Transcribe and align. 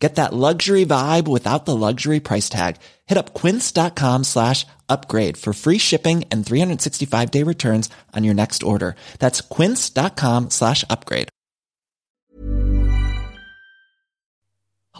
Get 0.00 0.14
that 0.14 0.32
luxury 0.32 0.86
vibe 0.86 1.28
without 1.28 1.66
the 1.66 1.76
luxury 1.76 2.20
price 2.20 2.48
tag. 2.48 2.76
Hit 3.06 3.18
up 3.18 3.34
quince.com 3.34 4.24
slash 4.24 4.66
upgrade 4.88 5.36
for 5.36 5.52
free 5.52 5.78
shipping 5.78 6.24
and 6.30 6.44
365 6.44 7.30
day 7.30 7.42
returns 7.42 7.90
on 8.16 8.24
your 8.24 8.34
next 8.34 8.62
order. 8.62 8.96
That's 9.18 9.42
quince.com 9.42 10.50
slash 10.50 10.84
upgrade. 10.88 11.28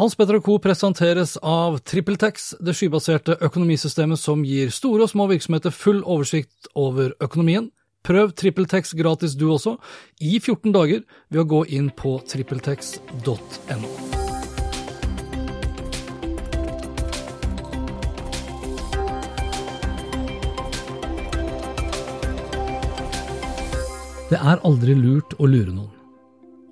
Hans 0.00 0.14
Petter 0.14 0.40
Co. 0.40 0.58
presenteres 0.58 1.36
av 1.42 1.78
TrippelTex, 1.84 2.54
det 2.62 2.72
skybaserte 2.78 3.34
økonomisystemet 3.42 4.20
som 4.22 4.44
gir 4.46 4.70
store 4.72 5.04
og 5.04 5.12
små 5.12 5.26
virksomheter 5.28 5.74
full 5.74 6.00
oversikt 6.04 6.70
over 6.78 7.12
økonomien. 7.20 7.68
Prøv 8.06 8.32
TrippelTex 8.32 8.94
gratis 8.96 9.34
du 9.36 9.50
også, 9.52 9.76
i 10.20 10.38
14 10.38 10.72
dager, 10.72 11.04
ved 11.28 11.42
å 11.42 11.48
gå 11.52 11.64
inn 11.76 11.90
på 11.92 12.16
trippeltex.no. 12.32 14.39
Det 24.30 24.38
er 24.38 24.60
aldri 24.62 24.94
lurt 24.94 25.34
å 25.42 25.48
lure 25.50 25.72
noen. 25.74 25.90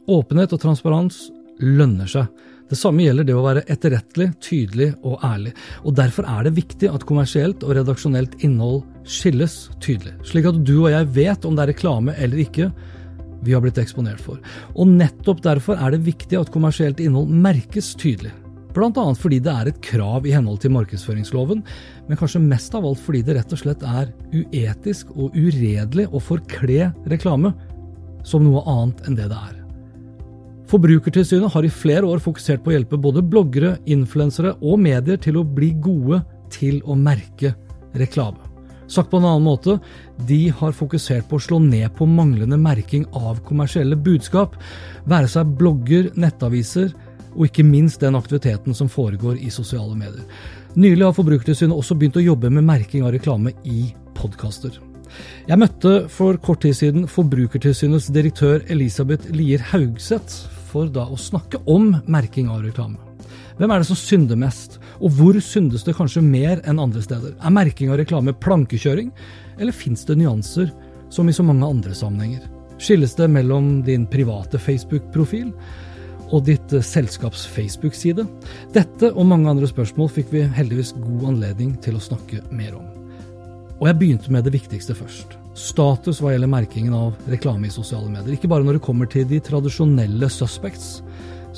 Åpenhet 0.08 0.52
og 0.54 0.60
transparens 0.62 1.24
lønner 1.58 2.06
seg. 2.06 2.28
Det 2.68 2.76
samme 2.78 3.02
gjelder 3.02 3.26
det 3.26 3.34
å 3.34 3.42
være 3.42 3.64
etterrettelig, 3.72 4.28
tydelig 4.44 4.92
og 5.02 5.24
ærlig. 5.26 5.54
Og 5.82 5.96
Derfor 5.98 6.28
er 6.28 6.46
det 6.46 6.54
viktig 6.58 6.90
at 6.92 7.06
kommersielt 7.08 7.64
og 7.66 7.74
redaksjonelt 7.80 8.36
innhold 8.46 8.84
skilles 9.08 9.56
tydelig, 9.82 10.14
slik 10.28 10.46
at 10.50 10.60
du 10.68 10.76
og 10.76 10.92
jeg 10.92 11.10
vet 11.16 11.48
om 11.48 11.56
det 11.56 11.64
er 11.64 11.72
reklame 11.72 12.14
eller 12.14 12.44
ikke 12.44 12.70
vi 13.42 13.54
har 13.54 13.62
blitt 13.64 13.80
eksponert 13.80 14.22
for. 14.22 14.38
Og 14.76 14.90
nettopp 14.90 15.42
derfor 15.42 15.80
er 15.80 15.94
det 15.94 16.04
viktig 16.06 16.38
at 16.38 16.52
kommersielt 16.54 17.02
innhold 17.02 17.32
merkes 17.32 17.94
tydelig. 17.98 18.34
Annet 18.86 19.18
fordi 19.18 19.40
det 19.42 19.52
er 19.52 19.70
et 19.70 19.80
krav 19.82 20.26
i 20.26 20.32
henhold 20.34 20.60
til 20.62 20.72
markedsføringsloven, 20.74 21.62
men 22.08 22.20
kanskje 22.20 22.42
mest 22.44 22.74
av 22.78 22.86
alt 22.86 23.00
fordi 23.02 23.24
det 23.26 23.38
rett 23.38 23.54
og 23.54 23.62
slett 23.62 23.82
er 23.82 24.12
uetisk 24.32 25.10
og 25.16 25.34
uredelig 25.34 26.06
å 26.12 26.22
forkle 26.22 26.92
reklame 27.10 27.54
som 28.26 28.44
noe 28.44 28.62
annet 28.68 29.06
enn 29.08 29.16
det 29.18 29.30
det 29.30 29.38
er. 29.38 29.54
Forbrukertilsynet 30.68 31.54
har 31.54 31.64
i 31.64 31.72
flere 31.72 32.04
år 32.04 32.20
fokusert 32.20 32.60
på 32.60 32.70
å 32.70 32.74
hjelpe 32.76 32.98
både 33.00 33.24
bloggere, 33.24 33.78
influensere 33.88 34.52
og 34.60 34.76
medier 34.84 35.16
til 35.16 35.40
å 35.40 35.46
bli 35.46 35.72
gode 35.80 36.20
til 36.52 36.82
å 36.84 36.96
merke 36.98 37.54
reklame. 37.96 38.44
Sagt 38.88 39.10
på 39.10 39.18
en 39.20 39.26
annen 39.28 39.44
måte, 39.44 39.78
de 40.28 40.48
har 40.60 40.76
fokusert 40.76 41.26
på 41.28 41.36
å 41.36 41.44
slå 41.44 41.58
ned 41.60 41.90
på 41.96 42.06
manglende 42.08 42.56
merking 42.60 43.04
av 43.16 43.40
kommersielle 43.44 43.96
budskap, 44.00 44.56
være 45.08 45.28
seg 45.28 45.56
blogger, 45.60 46.08
nettaviser 46.16 46.94
og 47.38 47.46
ikke 47.46 47.64
minst 47.66 48.02
den 48.02 48.18
aktiviteten 48.18 48.74
som 48.74 48.90
foregår 48.90 49.38
i 49.38 49.50
sosiale 49.54 49.94
medier. 49.96 50.26
Nylig 50.74 51.06
har 51.06 51.14
Forbrukertilsynet 51.16 51.76
også 51.76 51.96
begynt 51.96 52.18
å 52.18 52.26
jobbe 52.26 52.50
med 52.50 52.66
merking 52.66 53.06
av 53.06 53.14
reklame 53.14 53.54
i 53.64 53.92
podkaster. 54.18 54.74
Jeg 55.48 55.60
møtte 55.60 55.92
for 56.12 56.36
kort 56.44 56.60
tid 56.66 56.76
siden 56.76 57.06
Forbrukertilsynets 57.08 58.10
direktør 58.12 58.66
Elisabeth 58.68 59.30
Lier 59.32 59.62
Haugseth 59.70 60.42
for 60.68 60.90
da 60.92 61.06
å 61.08 61.16
snakke 61.16 61.62
om 61.70 61.94
merking 62.10 62.50
av 62.52 62.66
reklame. 62.66 62.98
Hvem 63.58 63.72
er 63.74 63.80
det 63.80 63.88
som 63.88 63.98
synder 63.98 64.38
mest, 64.38 64.76
og 65.02 65.16
hvor 65.16 65.38
syndes 65.42 65.82
det 65.86 65.96
kanskje 65.98 66.22
mer 66.22 66.60
enn 66.68 66.78
andre 66.82 67.00
steder? 67.02 67.32
Er 67.40 67.54
merking 67.54 67.90
av 67.90 67.98
reklame 67.98 68.36
plankekjøring, 68.36 69.08
eller 69.58 69.74
fins 69.74 70.04
det 70.06 70.18
nyanser, 70.20 70.70
som 71.10 71.26
i 71.26 71.34
så 71.34 71.42
mange 71.46 71.66
andre 71.66 71.96
sammenhenger? 71.96 72.44
Skilles 72.78 73.16
det 73.18 73.26
mellom 73.32 73.80
din 73.82 74.04
private 74.06 74.60
Facebook-profil 74.62 75.50
og 76.28 76.44
ditt 76.48 76.72
selskaps 76.84 77.46
Facebook-side? 77.54 78.26
Dette 78.74 79.12
og 79.14 79.26
mange 79.30 79.50
andre 79.50 79.68
spørsmål 79.70 80.10
fikk 80.12 80.32
vi 80.34 80.44
heldigvis 80.58 80.94
god 80.98 81.28
anledning 81.32 81.74
til 81.84 81.98
å 81.98 82.04
snakke 82.04 82.42
mer 82.50 82.76
om. 82.78 82.86
Og 83.78 83.86
jeg 83.86 83.98
begynte 84.00 84.32
med 84.34 84.46
det 84.46 84.54
viktigste 84.56 84.96
først. 84.98 85.36
Status 85.58 86.20
hva 86.22 86.32
gjelder 86.34 86.50
merkingen 86.50 86.94
av 86.94 87.16
reklame 87.30 87.68
i 87.68 87.74
sosiale 87.74 88.10
medier. 88.10 88.34
Ikke 88.34 88.50
bare 88.50 88.66
når 88.66 88.78
det 88.78 88.86
kommer 88.86 89.10
til 89.10 89.26
de 89.30 89.40
tradisjonelle 89.42 90.30
suspects, 90.30 90.98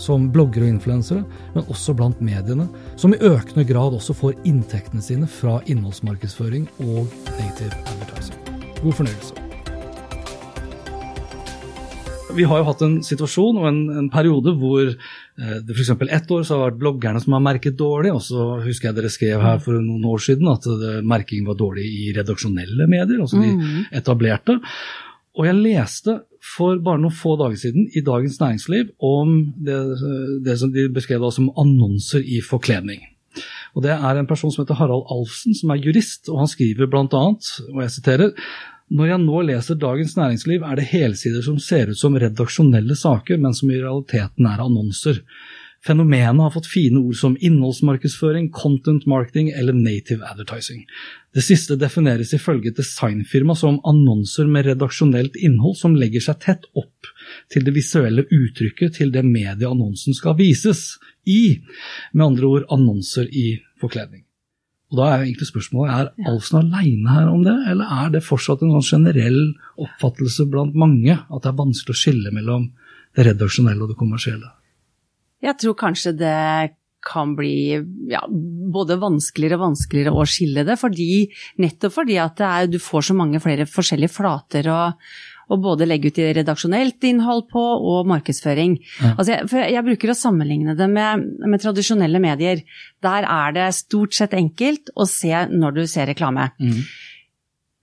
som 0.00 0.30
bloggere 0.32 0.64
og 0.69 0.75
influensere, 0.76 1.25
men 1.54 1.69
også 1.69 1.94
blant 1.98 2.22
mediene, 2.25 2.69
som 3.00 3.12
i 3.12 3.20
økende 3.20 3.66
grad 3.69 3.97
også 3.97 4.16
får 4.16 4.38
inntektene 4.48 5.04
sine 5.04 5.28
fra 5.28 5.59
innholdsmarkedsføring 5.66 6.70
og 6.86 7.04
native 7.36 7.76
advertising. 7.84 8.41
God 8.80 9.00
fornøyelse. 9.03 9.50
Vi 12.36 12.46
har 12.48 12.60
jo 12.60 12.68
hatt 12.68 12.84
en 12.86 12.96
situasjon 13.06 13.58
og 13.60 13.66
en, 13.68 13.80
en 14.02 14.08
periode 14.12 14.54
hvor 14.60 14.86
eh, 14.86 15.58
det 15.66 15.76
f.eks. 15.76 15.92
ett 16.06 16.32
år 16.32 16.46
så 16.46 16.56
har 16.56 16.62
det 16.62 16.68
vært 16.70 16.80
bloggerne 16.82 17.22
som 17.22 17.36
har 17.36 17.44
merket 17.44 17.78
dårlig, 17.78 18.14
og 18.14 18.22
så 18.24 18.46
husker 18.64 18.91
jeg 18.91 18.98
dere 18.98 19.12
skrev 19.12 19.44
her 19.44 19.60
for 19.64 19.78
noen 19.78 20.06
år 20.10 20.24
siden 20.24 20.50
at 20.52 20.66
det, 20.80 20.96
merkingen 21.08 21.48
var 21.50 21.58
dårlig 21.60 21.86
i 21.86 22.10
redaksjonelle 22.16 22.88
medier, 22.91 23.20
altså 23.20 23.41
de 23.42 23.52
mm. 23.56 23.78
etablerte. 24.00 24.58
Og 25.38 25.46
jeg 25.46 25.60
leste 25.60 26.16
for 26.44 26.80
bare 26.82 27.00
noen 27.02 27.14
få 27.14 27.36
dager 27.41 27.60
siden 27.60 27.86
i 27.96 28.02
Dagens 28.04 28.41
Næringsliv 28.41 28.91
om 29.04 29.36
det, 29.60 29.78
det 30.47 30.56
som 30.60 30.72
de 30.74 30.88
beskrev 30.92 31.22
da 31.22 31.30
som 31.34 31.52
annonser 31.60 32.24
i 32.24 32.41
forkledning. 32.44 33.04
Og 33.76 33.84
Det 33.84 33.92
er 33.94 34.18
en 34.18 34.26
person 34.26 34.50
som 34.50 34.64
heter 34.64 34.78
Harald 34.80 35.06
Alfsen, 35.12 35.54
som 35.54 35.70
er 35.70 35.82
jurist, 35.84 36.28
og 36.28 36.42
han 36.42 36.50
skriver 36.50 36.91
bl.a., 36.91 37.04
og 37.06 37.82
jeg 37.84 37.94
siterer 37.94 38.32
når 38.91 39.12
jeg 39.12 39.23
nå 39.23 39.41
leser 39.47 39.78
Dagens 39.78 40.17
Næringsliv, 40.19 40.65
er 40.67 40.78
det 40.78 40.91
helsider 40.91 41.45
som 41.47 41.59
ser 41.62 41.93
ut 41.93 41.99
som 41.99 42.19
redaksjonelle 42.19 42.97
saker, 42.99 43.39
men 43.39 43.55
som 43.55 43.71
i 43.71 43.78
realiteten 43.78 44.49
er 44.51 44.62
annonser. 44.65 45.21
Fenomenet 45.87 46.43
har 46.43 46.53
fått 46.53 46.69
fine 46.69 47.01
ord 47.01 47.17
som 47.17 47.37
innholdsmarkedsføring, 47.41 48.51
content 48.53 49.06
marketing 49.09 49.49
eller 49.56 49.73
native 49.73 50.27
advertising. 50.28 50.83
Det 51.33 51.45
siste 51.47 51.78
defineres 51.81 52.34
ifølge 52.37 52.69
et 52.69 52.81
designfirma 52.83 53.56
som 53.56 53.78
annonser 53.89 54.51
med 54.51 54.67
redaksjonelt 54.69 55.39
innhold 55.41 55.78
som 55.81 55.97
legger 55.97 56.27
seg 56.27 56.43
tett 56.45 56.67
opp 56.77 57.12
til 57.53 57.65
det 57.65 57.72
visuelle 57.78 58.27
uttrykket 58.27 58.99
til 58.99 59.15
det 59.15 59.25
mediet 59.25 59.71
annonsen 59.71 60.19
skal 60.19 60.37
vises 60.37 60.99
i. 61.25 61.62
Med 62.12 62.27
andre 62.27 62.51
ord 62.51 62.69
annonser 62.77 63.31
i 63.31 63.55
forkledning. 63.81 64.27
Og 64.91 64.99
Da 64.99 65.06
er 65.06 65.25
egentlig 65.25 65.47
spørsmålet 65.47 65.93
er 65.95 66.31
Alfsen 66.31 66.59
aleine 66.65 67.15
her 67.15 67.28
om 67.31 67.45
det, 67.47 67.55
eller 67.71 67.93
er 68.05 68.11
det 68.17 68.25
fortsatt 68.27 68.65
en 68.67 68.75
sånn 68.75 68.89
generell 68.99 69.41
oppfattelse 69.78 70.49
blant 70.51 70.75
mange 70.75 71.15
at 71.15 71.45
det 71.45 71.53
er 71.53 71.61
vanskelig 71.61 71.95
å 71.95 72.01
skille 72.01 72.34
mellom 72.34 72.67
det 73.15 73.27
redaksjonelle 73.31 73.87
og 73.87 73.93
det 73.93 73.99
kommersielle? 74.01 74.51
Jeg 75.41 75.56
tror 75.62 75.78
kanskje 75.78 76.15
det 76.19 76.75
kan 77.01 77.33
bli 77.37 77.78
ja, 78.11 78.21
både 78.28 78.99
vanskeligere 79.01 79.56
og 79.56 79.71
vanskeligere 79.71 80.12
å 80.12 80.27
skille 80.28 80.67
det, 80.69 80.77
fordi, 80.77 81.31
nettopp 81.62 81.95
fordi 81.95 82.19
at 82.21 82.43
er, 82.45 82.67
du 82.69 82.77
får 82.83 83.09
så 83.09 83.17
mange 83.17 83.41
flere 83.41 83.65
forskjellige 83.71 84.12
flater 84.12 84.69
å, 84.69 84.81
å 85.50 85.59
både 85.61 85.88
legge 85.88 86.11
ut 86.11 86.21
i 86.22 86.31
redaksjonelt 86.37 87.05
innhold 87.11 87.49
på 87.50 87.61
og 87.61 88.09
markedsføring. 88.11 88.78
Ja. 89.00 89.12
Altså 89.16 89.34
jeg, 89.34 89.75
jeg, 89.75 89.84
bruker 89.91 90.12
å 90.12 90.19
sammenligne 90.19 90.77
det 90.78 90.88
med, 90.91 91.27
med, 91.43 91.62
tradisjonelle 91.62 92.22
medier. 92.22 92.65
Der 93.03 93.27
er 93.27 93.56
det 93.56 93.71
stort 93.78 94.16
sett 94.16 94.37
enkelt 94.39 94.93
å 94.94 95.09
se 95.10 95.34
når 95.50 95.81
du 95.81 95.84
ser 95.91 96.10
reklame. 96.10 96.50
Mm. 96.62 96.83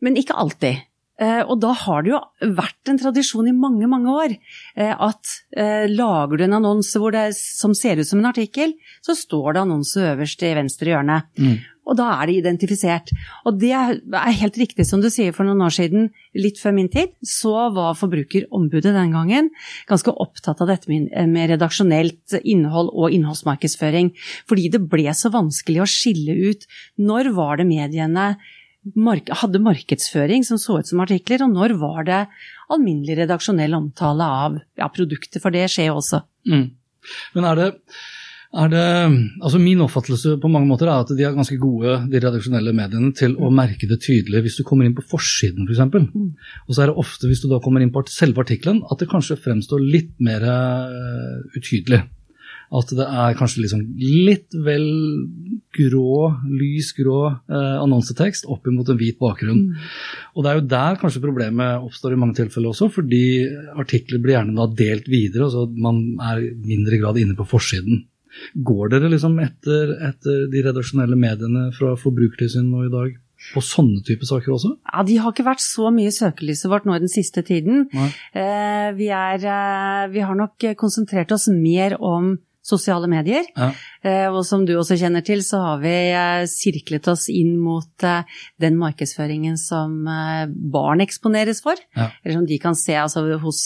Men 0.06 0.22
ikke 0.22 0.38
alltid. 0.38 0.88
Eh, 1.18 1.42
og 1.50 1.58
da 1.64 1.72
har 1.74 2.04
det 2.06 2.12
jo 2.12 2.20
vært 2.54 2.92
en 2.92 3.00
tradisjon 3.02 3.48
i 3.50 3.56
mange, 3.58 3.88
mange 3.90 4.12
år 4.14 4.36
eh, 4.38 4.92
at 4.94 5.32
eh, 5.58 5.88
lager 5.90 6.38
du 6.38 6.44
en 6.46 6.60
annonse 6.60 7.02
det, 7.16 7.32
som 7.34 7.74
ser 7.78 7.98
ut 7.98 8.06
som 8.06 8.22
en 8.22 8.30
artikkel, 8.30 8.76
så 9.02 9.16
står 9.18 9.56
det 9.56 9.64
annonse 9.64 10.04
øverst 10.12 10.46
i 10.46 10.54
venstre 10.60 10.94
hjørne. 10.94 11.24
Mm. 11.42 11.56
Og 11.88 11.96
da 12.00 12.10
er 12.18 12.28
det 12.30 12.38
identifisert. 12.42 13.14
Og 13.48 13.60
det 13.62 13.72
er 13.72 14.40
helt 14.42 14.60
riktig 14.60 14.86
som 14.88 15.02
du 15.04 15.10
sier 15.14 15.36
for 15.36 15.48
noen 15.48 15.64
år 15.64 15.74
siden, 15.78 16.10
litt 16.38 16.60
før 16.62 16.76
min 16.76 16.92
tid, 16.92 17.14
så 17.24 17.70
var 17.76 17.98
Forbrukerombudet 18.00 18.94
den 18.96 19.16
gangen 19.16 19.50
ganske 19.90 20.12
opptatt 20.12 20.62
av 20.64 20.72
dette 20.74 20.92
med 20.92 21.54
redaksjonelt 21.54 22.38
innhold 22.44 22.92
og 22.92 23.16
innholdsmarkedsføring. 23.16 24.12
Fordi 24.50 24.70
det 24.74 24.84
ble 24.92 25.08
så 25.16 25.32
vanskelig 25.34 25.84
å 25.84 25.90
skille 25.90 26.38
ut 26.52 26.68
når 27.00 27.32
var 27.38 27.62
det 27.62 27.70
mediene 27.70 28.30
hadde 28.96 29.60
markedsføring 29.60 30.46
som 30.48 30.60
så 30.62 30.80
ut 30.80 30.88
som 30.88 31.02
artikler, 31.04 31.44
og 31.44 31.52
når 31.52 31.76
var 31.80 32.04
det 32.08 32.20
alminnelig 32.72 33.18
redaksjonell 33.20 33.74
omtale 33.76 34.24
av 34.24 34.60
ja, 34.80 34.88
produkter, 34.88 35.42
for 35.44 35.52
det 35.52 35.68
skjer 35.72 35.90
jo 35.92 35.98
også. 36.00 36.22
Mm. 36.48 36.70
Men 37.36 37.50
er 37.50 37.60
det 37.60 37.68
Er 38.56 38.70
det, 38.72 38.84
altså 39.44 39.60
Min 39.60 39.82
oppfattelse 39.84 40.38
på 40.40 40.50
mange 40.52 40.70
måter 40.70 40.88
er 40.88 41.04
at 41.04 41.12
de 41.12 41.24
er 41.26 41.36
ganske 41.36 41.58
gode, 41.60 41.98
de 42.08 42.22
redaksjonelle 42.24 42.72
mediene, 42.76 43.12
til 43.16 43.36
å 43.44 43.52
merke 43.52 43.90
det 43.90 44.00
tydelig 44.06 44.46
hvis 44.46 44.60
du 44.62 44.66
kommer 44.68 44.88
inn 44.88 44.96
på 44.96 45.04
forsiden 45.04 45.68
f.eks. 45.68 45.84
Mm. 45.92 46.30
Og 46.68 46.72
så 46.72 46.84
er 46.84 46.92
det 46.92 47.02
ofte, 47.04 47.28
hvis 47.28 47.44
du 47.44 47.50
da 47.52 47.60
kommer 47.64 47.84
inn 47.84 47.92
på 47.92 48.06
selve 48.12 48.46
artikkelen, 48.46 48.86
at 48.88 49.04
det 49.04 49.10
kanskje 49.12 49.40
fremstår 49.44 49.84
litt 49.84 50.14
mer 50.24 50.48
uh, 50.48 51.44
utydelig. 51.60 52.06
At 52.68 52.90
det 52.92 53.04
er 53.04 53.36
kanskje 53.40 53.62
liksom 53.64 53.84
litt 54.00 54.56
vel 54.64 54.88
grå, 55.78 56.32
lys 56.52 56.90
grå 56.98 57.22
eh, 57.30 57.78
annonsetekst 57.80 58.50
oppimot 58.52 58.90
en 58.92 59.00
hvit 59.00 59.16
bakgrunn. 59.22 59.62
Mm. 59.70 59.86
Og 60.36 60.44
det 60.44 60.52
er 60.52 60.60
jo 60.60 60.66
der 60.74 61.00
kanskje 61.00 61.24
problemet 61.24 61.86
oppstår 61.88 62.18
i 62.18 62.20
mange 62.20 62.36
tilfeller 62.42 62.74
også, 62.74 62.90
fordi 62.92 63.24
artikler 63.72 64.20
blir 64.20 64.36
gjerne 64.36 64.58
da 64.58 64.68
delt 64.84 65.08
videre, 65.08 65.48
og 65.48 65.56
så 65.56 65.64
man 65.80 66.02
er 66.20 66.44
i 66.44 66.52
mindre 66.60 67.00
grad 67.00 67.22
inne 67.22 67.38
på 67.40 67.48
forsiden. 67.48 68.04
Går 68.68 68.92
dere 68.94 69.12
liksom 69.14 69.38
etter, 69.44 69.96
etter 70.10 70.48
de 70.52 70.66
redaksjonelle 70.66 71.18
mediene 71.20 71.70
fra 71.78 71.96
Forbrukertilsynet 72.00 72.70
nå 72.72 72.88
i 72.88 72.94
dag? 72.94 73.16
på 73.54 73.62
sånne 73.62 74.02
type 74.06 74.26
saker 74.26 74.56
også? 74.56 74.72
Ja, 74.82 75.04
De 75.06 75.18
har 75.22 75.34
ikke 75.34 75.46
vært 75.46 75.62
så 75.64 75.92
mye 75.94 76.10
i 76.10 76.16
søkelyset 76.16 76.72
vårt 76.72 76.88
nå 76.90 76.96
i 76.98 77.04
den 77.04 77.12
siste 77.12 77.44
tiden. 77.46 77.86
Eh, 77.94 78.90
vi, 78.98 79.12
er, 79.14 79.38
eh, 79.46 80.08
vi, 80.10 80.24
har 80.26 80.36
nok 80.36 80.66
konsentrert 80.80 81.32
oss 81.36 81.48
mer 81.54 82.00
om 82.02 82.34
sosiale 82.68 83.08
medier. 83.10 83.48
Ja. 83.56 83.70
Eh, 84.04 84.28
og 84.28 84.44
som 84.48 84.66
du 84.68 84.74
også 84.78 84.98
kjenner 85.00 85.24
til, 85.26 85.42
så 85.46 85.62
har 85.64 85.82
vi 85.82 85.94
eh, 86.12 86.44
sirklet 86.52 87.08
oss 87.12 87.28
inn 87.32 87.56
mot 87.64 88.06
eh, 88.06 88.40
den 88.62 88.78
markedsføringen 88.80 89.58
som 89.60 89.96
barn 90.74 91.04
eksponeres 91.04 91.62
for. 91.66 91.80
Ja. 91.98 92.10
Eller 92.24 92.40
som 92.40 92.48
de 92.50 92.60
kan 92.62 92.78
se 92.78 92.98
altså, 93.00 93.24
hos 93.42 93.62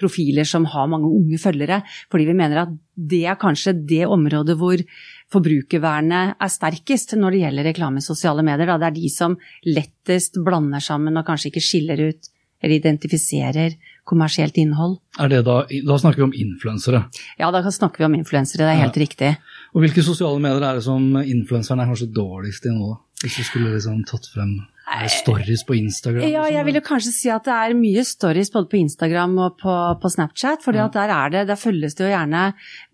profiler 0.00 0.48
som 0.48 0.68
har 0.70 0.90
mange 0.90 1.10
unge 1.10 1.40
følgere. 1.42 1.82
Fordi 2.12 2.28
vi 2.30 2.36
mener 2.38 2.64
at 2.64 2.76
det 3.00 3.24
er 3.30 3.40
kanskje 3.40 3.74
det 3.88 4.04
området 4.06 4.58
hvor 4.60 4.82
forbrukervernet 5.32 6.36
er 6.42 6.52
sterkest 6.52 7.14
når 7.18 7.34
det 7.34 7.44
gjelder 7.44 7.68
reklame 7.70 8.02
i 8.02 8.04
sosiale 8.04 8.44
medier. 8.46 8.68
Da. 8.68 8.80
Det 8.82 8.90
er 8.90 8.98
de 8.98 9.12
som 9.14 9.38
lettest 9.66 10.40
blander 10.44 10.82
sammen 10.84 11.18
og 11.18 11.26
kanskje 11.28 11.52
ikke 11.52 11.64
skiller 11.64 12.10
ut 12.10 12.30
eller 12.60 12.76
identifiserer 12.76 13.76
kommersielt 14.10 14.58
innhold. 14.60 14.98
Er 15.22 15.30
det 15.32 15.44
da, 15.46 15.60
da 15.66 15.98
snakker 16.02 16.22
vi 16.22 16.26
om 16.26 16.34
influensere? 16.46 17.04
Ja, 17.40 17.52
da 17.54 17.62
snakker 17.64 18.02
vi 18.02 18.08
om 18.10 18.18
influensere, 18.18 18.66
det 18.66 18.74
er 18.74 18.84
helt 18.84 19.00
riktig. 19.00 19.30
Og 19.74 19.84
Hvilke 19.84 20.04
sosiale 20.04 20.42
medier 20.42 20.66
er 20.66 20.80
det 20.80 20.86
som 20.86 21.14
influenserne 21.22 21.86
er 21.86 21.92
kanskje 21.92 22.10
dårligst 22.16 22.66
i 22.66 22.74
nå, 22.74 22.92
hvis 23.22 23.38
du 23.38 23.46
skulle 23.46 23.74
liksom 23.76 24.02
tatt 24.08 24.26
frem 24.32 24.58
stories 25.12 25.62
på 25.66 25.76
Instagram? 25.78 26.24
Ja, 26.28 26.44
jeg 26.50 26.66
vil 26.66 26.78
jo 26.80 26.82
kanskje 26.84 27.12
si 27.14 27.30
at 27.32 27.46
det 27.46 27.54
er 27.54 27.74
mye 27.78 28.04
stories 28.06 28.50
både 28.52 28.70
på 28.70 28.78
Instagram 28.80 29.36
og 29.46 29.58
på, 29.60 29.74
på 30.02 30.10
Snapchat. 30.12 30.64
For 30.64 30.76
ja. 30.76 30.88
der 30.92 31.12
er 31.14 31.34
det, 31.34 31.44
der 31.50 31.60
følges 31.60 31.96
det 31.98 32.06
jo 32.06 32.12
gjerne 32.12 32.44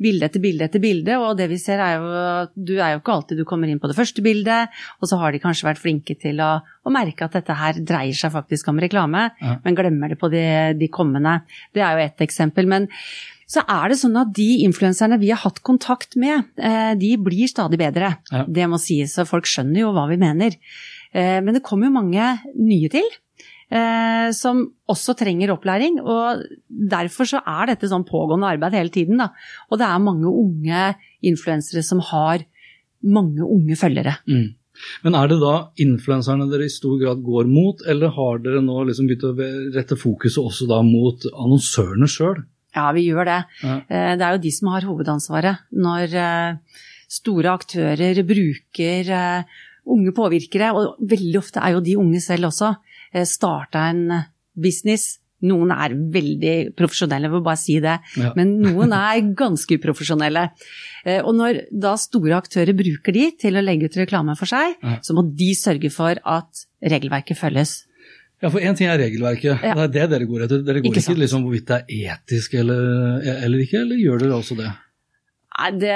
bilde 0.03 0.29
etter 0.29 0.43
bilde 0.45 0.69
etter 0.69 0.83
bilde. 0.83 1.19
Og 1.21 1.37
det 1.39 1.49
vi 1.53 1.61
ser 1.61 1.83
er 1.83 2.01
jo 2.01 2.25
Du 2.57 2.75
er 2.77 2.95
jo 2.95 3.03
ikke 3.03 3.15
alltid 3.17 3.41
du 3.41 3.47
kommer 3.49 3.71
inn 3.71 3.81
på 3.83 3.91
det 3.91 3.99
første 3.99 4.25
bildet, 4.25 4.75
og 5.01 5.11
så 5.11 5.21
har 5.21 5.33
de 5.33 5.43
kanskje 5.43 5.69
vært 5.69 5.83
flinke 5.83 6.19
til 6.21 6.43
å, 6.45 6.57
å 6.61 6.93
merke 6.95 7.29
at 7.29 7.39
dette 7.39 7.57
her 7.57 7.81
dreier 7.81 8.17
seg 8.17 8.35
faktisk 8.35 8.69
om 8.73 8.83
reklame, 8.83 9.31
ja. 9.41 9.57
men 9.65 9.79
glemmer 9.79 10.13
det 10.13 10.21
på 10.21 10.31
de, 10.33 10.45
de 10.79 10.91
kommende. 10.93 11.41
Det 11.75 11.85
er 11.85 11.97
jo 11.97 12.07
ett 12.07 12.27
eksempel. 12.27 12.69
men 12.71 12.91
så 13.47 13.63
er 13.71 13.93
det 13.93 14.01
sånn 14.01 14.17
at 14.19 14.33
de 14.35 14.49
influenserne 14.67 15.21
vi 15.23 15.31
har 15.31 15.39
hatt 15.45 15.61
kontakt 15.67 16.17
med, 16.19 16.49
eh, 16.59 16.95
de 16.99 17.13
blir 17.23 17.47
stadig 17.47 17.79
bedre. 17.79 18.17
Ja. 18.33 18.43
Det 18.43 18.67
må 18.67 18.81
sies, 18.83 19.15
og 19.23 19.29
folk 19.31 19.47
skjønner 19.47 19.85
jo 19.85 19.93
hva 19.95 20.09
vi 20.11 20.19
mener. 20.19 20.57
Eh, 21.17 21.39
men 21.41 21.57
det 21.57 21.65
kommer 21.65 21.89
jo 21.89 21.97
mange 21.97 22.35
nye 22.61 22.91
til. 22.93 23.09
Eh, 23.67 24.29
som 24.31 24.61
også 24.87 25.17
trenger 25.19 25.51
opplæring. 25.55 25.99
Og 26.03 26.45
derfor 26.69 27.29
så 27.29 27.41
er 27.43 27.73
dette 27.73 27.91
sånn 27.91 28.07
pågående 28.07 28.53
arbeid 28.55 28.77
hele 28.79 28.95
tiden. 28.95 29.19
Da. 29.23 29.33
Og 29.71 29.81
det 29.81 29.89
er 29.89 30.05
mange 30.05 30.31
unge 30.31 30.93
influensere 31.27 31.83
som 31.87 32.03
har 32.13 32.47
mange 33.07 33.43
unge 33.43 33.79
følgere. 33.79 34.19
Mm. 34.31 34.55
Men 35.07 35.17
er 35.17 35.31
det 35.31 35.39
da 35.41 35.55
influenserne 35.81 36.47
dere 36.51 36.67
i 36.69 36.73
stor 36.73 36.99
grad 37.01 37.23
går 37.25 37.49
mot, 37.49 37.81
eller 37.89 38.13
har 38.13 38.43
dere 38.45 38.61
nå 38.61 38.83
liksom 38.87 39.09
begynt 39.09 39.25
å 39.25 39.33
rette 39.75 39.97
fokuset 39.97 40.43
også 40.43 40.69
da 40.69 40.83
mot 40.85 41.25
annonsørene 41.33 42.09
sjøl? 42.13 42.43
Ja, 42.77 42.91
vi 42.93 43.07
gjør 43.07 43.25
det. 43.25 43.39
Ja. 43.65 43.79
Eh, 43.89 44.13
det 44.21 44.27
er 44.27 44.37
jo 44.37 44.43
de 44.45 44.53
som 44.53 44.69
har 44.75 44.85
hovedansvaret 44.85 45.65
når 45.73 46.13
store 47.09 47.55
aktører 47.55 48.21
bruker 48.27 49.11
unge 49.93 50.15
påvirkere, 50.17 50.73
og 50.77 50.99
veldig 51.09 51.39
ofte 51.41 51.63
er 51.63 51.77
jo 51.77 51.85
de 51.85 51.97
unge 52.01 52.23
selv 52.25 52.51
også, 52.51 52.75
eh, 53.13 53.27
starta 53.29 53.89
en 53.91 54.05
business. 54.57 55.19
Noen 55.47 55.71
er 55.71 55.93
veldig 55.93 56.55
profesjonelle, 56.79 57.29
jeg 57.29 57.35
vil 57.35 57.43
bare 57.45 57.61
si 57.61 57.75
det, 57.85 57.99
ja. 58.17 58.31
men 58.39 58.55
noen 58.63 58.95
er 58.97 59.21
ganske 59.43 59.77
uprofesjonelle. 59.79 60.47
Eh, 61.05 61.21
og 61.21 61.37
når 61.37 61.67
da 61.71 61.93
store 62.01 62.39
aktører 62.39 62.77
bruker 62.77 63.15
de 63.15 63.29
til 63.39 63.59
å 63.59 63.65
legge 63.65 63.91
ut 63.91 64.01
reklame 64.01 64.37
for 64.39 64.49
seg, 64.49 64.79
ja. 64.81 64.97
så 65.05 65.17
må 65.17 65.27
de 65.37 65.53
sørge 65.59 65.93
for 65.93 66.17
at 66.25 66.67
regelverket 66.81 67.39
følges. 67.39 67.83
Ja, 68.43 68.51
for 68.51 68.61
én 68.61 68.77
ting 68.77 68.89
er 68.93 68.99
regelverket. 69.01 69.63
Ja. 69.65 69.77
Det 69.77 69.85
er 69.85 69.93
det 69.95 70.09
dere 70.13 70.27
går 70.29 70.43
etter. 70.45 70.65
Dere 70.65 70.83
går 70.85 70.93
ikke, 70.93 71.05
ikke 71.05 71.23
liksom 71.23 71.45
hvorvidt 71.47 71.71
det 71.71 71.79
er 71.85 72.17
etisk 72.17 72.57
eller, 72.61 73.23
eller 73.33 73.63
ikke, 73.65 73.81
eller 73.81 74.03
gjør 74.03 74.25
dere 74.25 74.41
også 74.41 74.59
det? 74.59 74.73
Nei, 75.57 75.71
det, 75.81 75.93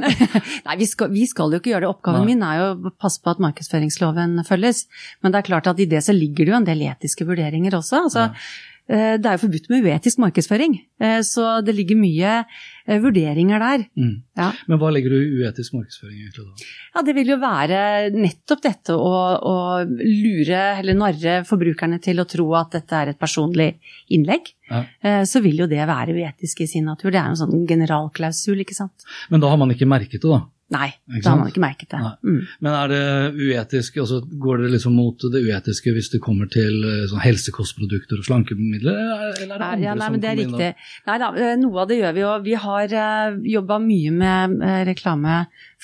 nei 0.66 0.76
vi, 0.80 0.86
skal, 0.88 1.10
vi, 1.12 1.26
skal, 1.28 1.52
jo 1.52 1.60
ikke 1.60 1.74
gjøre 1.74 1.84
det. 1.84 1.92
Oppgaven 1.92 2.24
nei. 2.24 2.32
min 2.32 2.46
er 2.46 2.60
jo 2.60 2.70
å 2.88 2.94
passe 2.96 3.20
på 3.20 3.34
at 3.34 3.42
markedsføringsloven 3.44 4.40
følges. 4.48 4.86
Men 5.20 5.34
det 5.34 5.42
er 5.42 5.48
klart 5.50 5.68
at 5.70 5.82
i 5.82 5.88
det 5.90 6.00
så 6.06 6.16
ligger 6.16 6.46
det 6.46 6.54
jo 6.54 6.60
en 6.62 6.68
del 6.68 6.84
etiske 6.88 7.28
vurderinger 7.28 7.76
også. 7.76 8.06
Altså, 8.08 8.30
Eh, 8.30 8.50
det 8.90 9.28
er 9.28 9.36
jo 9.36 9.44
forbudt 9.44 9.68
med 9.70 9.86
uetisk 9.86 10.18
markedsføring, 10.18 10.72
eh, 10.98 11.20
så 11.26 11.60
det 11.62 11.76
ligger 11.76 11.98
mye 12.00 12.32
eh, 12.40 12.98
vurderinger 13.02 13.62
der. 13.62 13.84
Mm. 13.94 14.16
Ja. 14.40 14.48
Men 14.66 14.80
hva 14.82 14.90
legger 14.90 15.14
du 15.14 15.18
i 15.20 15.44
uetisk 15.44 15.76
markedsføring 15.76 16.16
egentlig 16.18 16.46
da? 16.48 16.68
Ja, 16.96 17.04
Det 17.06 17.14
vil 17.14 17.30
jo 17.30 17.38
være 17.42 17.80
nettopp 18.16 18.64
dette 18.66 18.96
å, 18.98 19.14
å 19.38 19.56
lure 19.86 20.62
eller 20.80 20.98
narre 20.98 21.36
forbrukerne 21.46 22.00
til 22.02 22.18
å 22.18 22.28
tro 22.28 22.48
at 22.58 22.74
dette 22.80 22.98
er 22.98 23.12
et 23.12 23.20
personlig 23.20 23.72
innlegg. 24.10 24.50
Ja. 24.70 24.84
Så 25.26 25.42
vil 25.42 25.62
jo 25.62 25.66
det 25.70 25.82
være 25.86 26.14
uetisk 26.14 26.62
i 26.62 26.68
sin 26.70 26.86
natur. 26.86 27.10
Det 27.10 27.18
er 27.18 27.30
en 27.30 27.38
sånn 27.38 27.66
generalklausul, 27.66 28.62
ikke 28.62 28.76
sant. 28.76 29.06
Men 29.30 29.42
da 29.42 29.50
har 29.50 29.58
man 29.58 29.70
ikke 29.74 29.88
merket 29.90 30.22
det, 30.22 30.30
da? 30.30 30.44
Nei, 30.70 30.86
da 31.18 31.32
har 31.32 31.38
man 31.40 31.48
ikke 31.50 31.62
merket 31.62 31.90
det. 31.90 31.98
Mm. 32.22 32.42
Men 32.62 32.74
er 32.78 32.90
det 32.92 33.06
uetisk, 33.34 33.96
altså 33.98 34.20
går 34.22 34.62
det 34.62 34.68
liksom 34.76 34.94
mot 34.94 35.24
det 35.34 35.40
uetiske 35.42 35.90
hvis 35.96 36.12
det 36.12 36.20
kommer 36.22 36.46
til 36.52 36.76
eh, 36.86 37.06
sånn 37.10 37.22
helsekostprodukter 37.24 38.20
og 38.20 38.28
slankemidler, 38.28 39.00
eller 39.42 39.56
er 39.56 39.64
det 39.64 39.66
andre 39.66 39.82
ja, 39.82 39.96
nei, 39.96 40.06
som 40.06 40.14
kommer 40.14 40.30
er 40.30 40.38
riktig. 40.38 40.68
Nei 41.08 41.16
da, 41.24 41.32
eh, 41.34 41.56
noe 41.58 41.82
av 41.82 41.90
det 41.90 41.98
gjør 41.98 42.14
vi 42.14 42.22
jo. 42.22 42.34
Vi 42.46 42.54
har 42.66 42.94
uh, 42.94 43.00
eh, 43.00 43.40
jobba 43.56 43.80
mye 43.82 44.14
med 44.20 44.54
uh, 44.62 44.76
reklame 44.86 45.40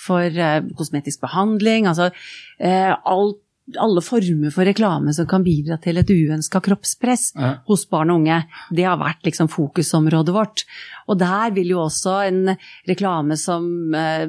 for 0.06 0.38
uh, 0.38 0.61
kosmetisk 0.79 1.25
behandling. 1.27 1.91
Altså 1.91 2.12
uh, 2.12 2.93
alt 2.94 3.43
alle 3.75 4.03
former 4.05 4.53
for 4.55 4.69
reklame 4.69 5.13
som 5.15 5.27
kan 5.29 5.43
bidra 5.43 5.79
til 5.83 5.99
et 5.99 6.11
uønska 6.13 6.61
kroppspress 6.63 7.33
ja. 7.35 7.51
hos 7.67 7.87
barn 7.91 8.13
og 8.13 8.21
unge. 8.21 8.39
Det 8.71 8.87
har 8.87 9.01
vært 9.01 9.27
liksom 9.27 9.51
fokusområdet 9.51 10.35
vårt. 10.37 10.62
Og 11.11 11.19
der 11.19 11.50
vil 11.57 11.73
jo 11.75 11.83
også 11.87 12.21
en 12.29 12.55
reklame 12.88 13.38
som 13.40 13.95
eh, 13.95 14.26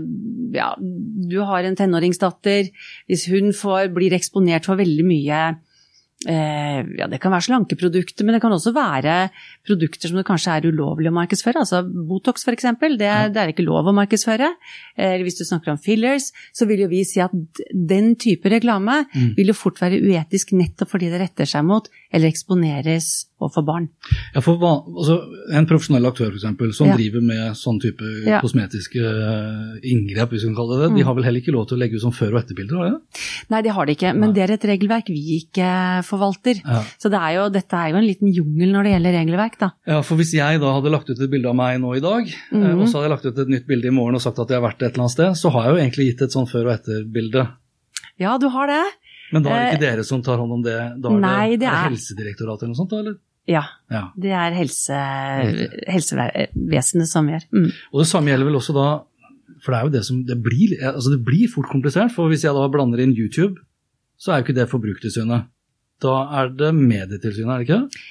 Ja, 0.58 0.72
du 0.78 1.40
har 1.46 1.68
en 1.68 1.78
tenåringsdatter. 1.78 2.72
Hvis 3.10 3.28
hun 3.30 3.54
får, 3.54 3.92
blir 3.94 4.16
eksponert 4.18 4.66
for 4.70 4.80
veldig 4.80 5.06
mye 5.06 5.42
ja, 6.26 7.06
det 7.06 7.20
kan 7.22 7.30
være 7.30 7.46
slankeprodukter, 7.46 8.26
men 8.26 8.34
det 8.34 8.42
kan 8.42 8.54
også 8.56 8.72
være 8.74 9.30
produkter 9.68 10.10
som 10.10 10.18
det 10.18 10.26
kanskje 10.26 10.56
er 10.58 10.66
ulovlig 10.72 11.12
å 11.12 11.14
markedsføre. 11.14 11.62
Altså 11.62 11.84
Botox 11.86 12.42
f.eks. 12.48 12.66
Det, 12.82 13.12
det 13.36 13.42
er 13.42 13.54
ikke 13.54 13.68
lov 13.68 13.92
å 13.92 13.94
markedsføre. 14.00 14.50
Eller 14.98 15.26
hvis 15.28 15.38
du 15.38 15.46
snakker 15.46 15.76
om 15.76 15.82
fillers, 15.82 16.32
så 16.58 16.66
vil 16.70 16.82
jo 16.86 16.90
vi 16.90 17.04
si 17.06 17.22
at 17.22 17.36
den 17.70 18.16
type 18.18 18.50
reklame 18.50 19.04
mm. 19.06 19.36
vil 19.38 19.54
jo 19.54 19.58
fort 19.58 19.78
være 19.84 20.02
uetisk 20.02 20.56
nettopp 20.58 20.96
fordi 20.96 21.12
det 21.14 21.22
retter 21.22 21.50
seg 21.50 21.68
mot 21.68 21.86
eller 22.10 22.32
eksponeres 22.32 23.28
overfor 23.38 23.65
barn. 23.67 23.88
Ja, 24.34 24.41
for 24.41 24.62
altså, 24.65 25.17
En 25.53 25.67
profesjonell 25.70 26.08
aktør 26.10 26.32
for 26.32 26.39
eksempel, 26.39 26.72
som 26.75 26.89
ja. 26.89 26.96
driver 26.98 27.24
med 27.25 27.58
sånn 27.60 27.77
type 27.82 28.06
ja. 28.25 28.39
kosmetiske 28.41 29.01
eh, 29.01 29.75
inngrep, 29.91 30.34
hvis 30.34 30.46
vi 30.46 30.50
kan 30.50 30.58
kalle 30.58 30.77
det 30.77 30.88
det, 30.88 30.91
mm. 30.94 30.98
de 30.98 31.06
har 31.08 31.17
vel 31.17 31.27
heller 31.27 31.44
ikke 31.44 31.53
lov 31.56 31.67
til 31.70 31.77
å 31.77 31.82
legge 31.84 32.00
ut 32.00 32.03
sånn 32.03 32.15
før- 32.17 32.34
og 32.34 32.39
etterbilder? 32.41 32.82
Ja? 32.88 33.22
Nei, 33.53 33.62
det 33.65 33.75
har 33.77 33.88
de 33.88 33.96
ikke, 33.98 34.13
men 34.17 34.32
Nei. 34.32 34.36
det 34.38 34.46
er 34.46 34.56
et 34.58 34.67
regelverk 34.72 35.12
vi 35.13 35.38
ikke 35.38 35.70
forvalter. 36.08 36.62
Så 36.98 37.12
det 37.13 37.22
er 37.22 37.38
jo, 37.38 37.48
dette 37.53 37.77
er 37.79 37.94
jo 37.94 38.01
en 38.01 38.08
liten 38.08 38.34
jungel 38.34 38.74
når 38.74 38.88
det 38.88 38.96
gjelder 38.96 39.17
regelverk, 39.22 39.60
da. 39.62 39.72
Ja, 39.89 40.01
for 40.06 40.20
hvis 40.20 40.34
jeg 40.38 40.63
da 40.63 40.74
hadde 40.79 40.94
lagt 40.94 41.12
ut 41.12 41.17
et 41.17 41.32
bilde 41.32 41.51
av 41.51 41.58
meg 41.58 41.82
nå 41.84 41.94
i 41.98 42.03
dag, 42.03 42.34
mm. 42.51 42.67
og 42.74 42.86
så 42.88 42.98
hadde 42.98 43.08
jeg 43.08 43.15
lagt 43.15 43.29
ut 43.29 43.44
et 43.46 43.53
nytt 43.53 43.70
bilde 43.70 43.91
i 43.91 43.96
morgen 43.96 44.17
og 44.17 44.24
sagt 44.24 44.41
at 44.41 44.50
jeg 44.50 44.60
har 44.60 44.65
vært 44.65 44.82
et 44.82 44.91
eller 44.91 45.06
annet 45.06 45.17
sted, 45.17 45.38
så 45.38 45.53
har 45.53 45.67
jeg 45.67 45.75
jo 45.75 45.84
egentlig 45.84 46.12
gitt 46.12 46.25
et 46.25 46.38
sånn 46.38 46.50
før- 46.50 46.72
og 46.72 46.75
etterbilde. 46.77 47.46
Ja, 48.17 48.38
du 48.41 48.50
har 48.50 48.70
det. 48.72 48.84
Men 49.32 49.44
da 49.44 49.51
er 49.51 49.60
det 49.60 49.72
ikke 49.72 49.82
eh, 49.82 49.86
dere 49.89 50.03
som 50.08 50.22
tar 50.24 50.39
hånd 50.39 50.53
om 50.56 50.62
det? 50.63 50.77
Da 51.03 51.12
er 51.12 51.24
Nei, 51.24 51.48
det, 51.56 51.65
det 51.65 51.72
er, 51.72 51.89
Helsedirektoratet 51.89 52.63
eller 52.65 52.74
noe 52.74 52.79
sånt? 52.79 52.96
eller? 52.96 53.17
Ja, 53.48 53.63
ja. 53.94 54.08
det 54.20 54.34
er 54.36 54.56
helse, 54.58 54.98
helsevesenet 55.88 57.10
som 57.10 57.30
gjør. 57.32 57.46
Mm. 57.56 57.70
Og 57.94 58.01
det 58.01 58.08
samme 58.10 58.34
gjelder 58.34 58.50
vel 58.50 58.60
også 58.60 58.75
da 58.75 58.88
For 59.63 59.74
det 59.74 59.77
er 59.77 59.86
jo 59.88 59.94
det 59.96 60.04
som 60.06 60.20
det 60.27 60.36
blir, 60.44 60.75
altså 60.86 61.13
det 61.16 61.24
blir 61.25 61.50
fort 61.50 61.70
komplisert. 61.72 62.12
For 62.13 62.30
hvis 62.30 62.44
jeg 62.46 62.54
da 62.54 62.68
blander 62.72 63.01
inn 63.01 63.16
YouTube, 63.18 63.58
så 64.20 64.32
er 64.32 64.42
jo 64.42 64.48
ikke 64.48 64.58
det 64.60 64.68
Forbrukertilsynet. 64.70 65.48
Da 66.04 66.13
er 66.42 66.51
det 66.54 66.70
Medietilsynet, 66.77 67.50
er 67.50 67.58
det 67.58 67.66
ikke? 67.66 67.80
det? 67.88 68.06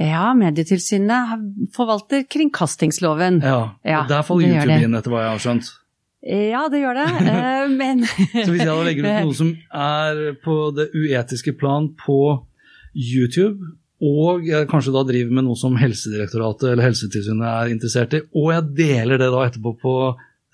Ja, 0.00 0.32
Medietilsynet 0.34 1.36
forvalter 1.76 2.24
kringkastingsloven. 2.32 3.42
Ja, 3.44 3.76
Ja, 3.84 4.06
Der 4.08 4.22
faller 4.26 4.48
YouTube 4.48 4.80
inn, 4.82 4.96
etter 4.96 5.12
hva 5.12 5.24
jeg 5.26 5.34
har 5.36 5.44
skjønt. 5.44 5.70
Ja, 6.20 6.66
det 6.68 6.82
gjør 6.82 6.98
det, 6.98 7.08
eh, 7.32 7.68
men 7.72 8.04
Så 8.04 8.50
hvis 8.50 8.60
jeg 8.60 8.68
da 8.68 8.82
legger 8.84 9.06
ut 9.06 9.28
noe 9.28 9.36
som 9.36 9.52
er 9.72 10.34
på 10.44 10.56
det 10.76 10.90
uetiske 10.92 11.54
plan 11.56 11.88
på 12.00 12.18
YouTube, 12.92 13.76
og 14.00 14.46
jeg 14.48 14.68
kanskje 14.70 14.94
da 14.94 15.04
driver 15.04 15.36
med 15.36 15.44
noe 15.44 15.58
som 15.60 15.76
Helsedirektoratet 15.76 16.70
eller 16.70 16.86
Helsetilsynet 16.88 17.46
er 17.50 17.72
interessert 17.72 18.16
i, 18.16 18.22
og 18.32 18.52
jeg 18.54 18.68
deler 18.78 19.20
det 19.20 19.28
da 19.32 19.44
etterpå 19.44 19.74
på 19.82 19.94